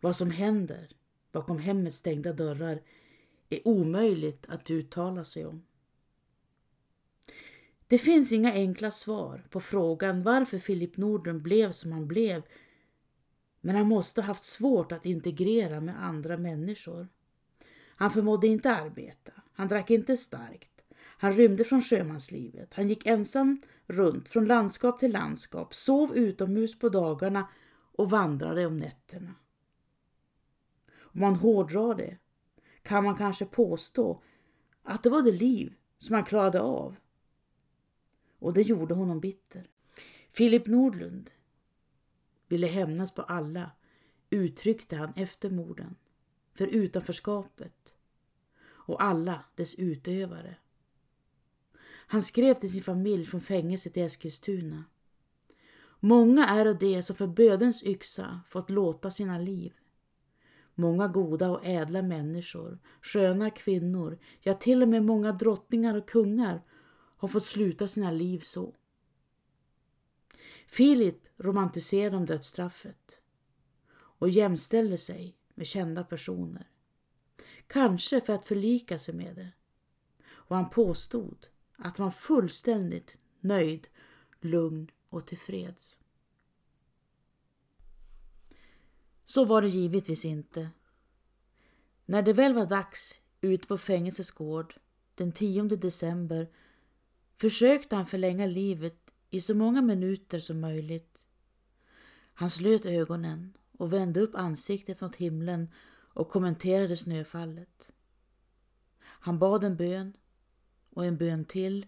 Vad 0.00 0.16
som 0.16 0.30
händer 0.30 0.88
bakom 1.32 1.58
hemmets 1.58 1.96
stängda 1.96 2.32
dörrar 2.32 2.82
är 3.48 3.68
omöjligt 3.68 4.46
att 4.48 4.70
uttala 4.70 5.24
sig 5.24 5.46
om. 5.46 5.62
Det 7.94 7.98
finns 7.98 8.32
inga 8.32 8.52
enkla 8.52 8.90
svar 8.90 9.44
på 9.50 9.60
frågan 9.60 10.22
varför 10.22 10.58
Filip 10.58 10.96
Nordlund 10.96 11.42
blev 11.42 11.72
som 11.72 11.92
han 11.92 12.06
blev 12.06 12.42
men 13.60 13.76
han 13.76 13.86
måste 13.86 14.20
ha 14.20 14.26
haft 14.26 14.44
svårt 14.44 14.92
att 14.92 15.06
integrera 15.06 15.80
med 15.80 16.04
andra 16.04 16.36
människor. 16.36 17.08
Han 17.96 18.10
förmådde 18.10 18.46
inte 18.46 18.74
arbeta, 18.74 19.32
han 19.52 19.68
drack 19.68 19.90
inte 19.90 20.16
starkt, 20.16 20.84
han 20.96 21.32
rymde 21.32 21.64
från 21.64 21.82
sjömanslivet. 21.82 22.74
Han 22.74 22.88
gick 22.88 23.06
ensam 23.06 23.62
runt 23.86 24.28
från 24.28 24.46
landskap 24.46 25.00
till 25.00 25.12
landskap, 25.12 25.74
sov 25.74 26.16
utomhus 26.16 26.78
på 26.78 26.88
dagarna 26.88 27.48
och 27.92 28.10
vandrade 28.10 28.66
om 28.66 28.76
nätterna. 28.76 29.34
Om 31.00 31.20
man 31.20 31.36
hårdrar 31.36 31.94
det 31.94 32.16
kan 32.82 33.04
man 33.04 33.16
kanske 33.16 33.44
påstå 33.44 34.22
att 34.82 35.02
det 35.02 35.10
var 35.10 35.22
det 35.22 35.32
liv 35.32 35.74
som 35.98 36.14
han 36.14 36.24
klarade 36.24 36.60
av. 36.60 36.96
Och 38.38 38.52
det 38.52 38.62
gjorde 38.62 38.94
honom 38.94 39.20
bitter. 39.20 39.66
Filip 40.30 40.66
Nordlund 40.66 41.30
ville 42.48 42.66
hämnas 42.66 43.14
på 43.14 43.22
alla, 43.22 43.70
uttryckte 44.30 44.96
han 44.96 45.12
efter 45.16 45.50
morden, 45.50 45.96
för 46.54 46.66
utanförskapet 46.66 47.96
och 48.66 49.02
alla 49.02 49.44
dess 49.54 49.74
utövare. 49.74 50.56
Han 52.06 52.22
skrev 52.22 52.54
till 52.54 52.72
sin 52.72 52.82
familj 52.82 53.26
från 53.26 53.40
fängelset 53.40 53.96
i 53.96 54.00
Eskilstuna. 54.00 54.84
Många 56.00 56.46
är 56.46 56.74
det 56.74 57.02
som 57.02 57.16
för 57.16 57.26
bödens 57.26 57.84
yxa 57.84 58.40
fått 58.48 58.70
låta 58.70 59.10
sina 59.10 59.38
liv. 59.38 59.72
Många 60.74 61.08
goda 61.08 61.50
och 61.50 61.66
ädla 61.66 62.02
människor, 62.02 62.78
sköna 63.02 63.50
kvinnor, 63.50 64.18
ja 64.40 64.54
till 64.54 64.82
och 64.82 64.88
med 64.88 65.04
många 65.04 65.32
drottningar 65.32 65.94
och 65.94 66.08
kungar 66.08 66.62
har 67.24 67.28
fått 67.28 67.44
sluta 67.44 67.88
sina 67.88 68.10
liv 68.10 68.38
så. 68.40 68.74
Filip 70.66 71.26
romantiserade 71.36 72.16
om 72.16 72.26
dödsstraffet. 72.26 73.20
och 73.96 74.28
jämställde 74.28 74.98
sig 74.98 75.36
med 75.54 75.66
kända 75.66 76.04
personer. 76.04 76.70
Kanske 77.66 78.20
för 78.20 78.32
att 78.32 78.46
förlika 78.46 78.98
sig 78.98 79.14
med 79.14 79.36
det. 79.36 79.52
Och 80.26 80.56
han 80.56 80.70
påstod 80.70 81.46
att 81.76 81.98
han 81.98 82.04
var 82.04 82.12
fullständigt 82.12 83.18
nöjd, 83.40 83.88
lugn 84.40 84.90
och 85.08 85.26
tillfreds. 85.26 85.98
Så 89.24 89.44
var 89.44 89.62
det 89.62 89.68
givetvis 89.68 90.24
inte. 90.24 90.70
När 92.06 92.22
det 92.22 92.32
väl 92.32 92.54
var 92.54 92.66
dags 92.66 93.20
ute 93.40 93.66
på 93.66 93.78
fängelsets 93.78 94.30
gård 94.30 94.74
den 95.14 95.32
10 95.32 95.62
december 95.62 96.48
försökte 97.36 97.96
han 97.96 98.06
förlänga 98.06 98.46
livet 98.46 99.10
i 99.30 99.40
så 99.40 99.54
många 99.54 99.82
minuter 99.82 100.40
som 100.40 100.60
möjligt. 100.60 101.28
Han 102.34 102.50
slöt 102.50 102.86
ögonen 102.86 103.56
och 103.78 103.92
vände 103.92 104.20
upp 104.20 104.34
ansiktet 104.34 105.00
mot 105.00 105.16
himlen 105.16 105.70
och 106.14 106.28
kommenterade 106.28 106.96
snöfallet. 106.96 107.92
Han 109.00 109.38
bad 109.38 109.64
en 109.64 109.76
bön 109.76 110.16
och 110.90 111.04
en 111.04 111.16
bön 111.16 111.44
till 111.44 111.86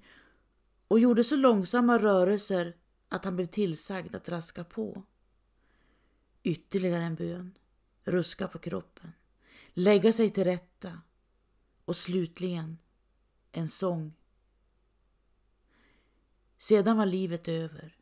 och 0.89 1.01
gjorde 1.01 1.25
så 1.25 1.37
långsamma 1.37 1.99
rörelser 1.99 2.77
att 3.09 3.25
han 3.25 3.37
blev 3.37 3.47
tillsagd 3.47 4.15
att 4.15 4.29
raska 4.29 4.65
på. 4.65 5.03
Ytterligare 6.43 7.03
en 7.03 7.15
bön, 7.15 7.59
ruska 8.05 8.49
på 8.49 8.59
kroppen, 8.59 9.13
lägga 9.73 10.13
sig 10.13 10.31
till 10.31 10.45
rätta 10.45 11.01
och 11.85 11.97
slutligen 11.97 12.79
en 13.53 13.69
sång. 13.69 14.13
Sedan 16.59 16.97
var 16.97 17.07
livet 17.07 17.49
över. 17.49 17.97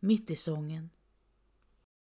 Mitt 0.00 0.30
i 0.30 0.36
sången 0.36 0.90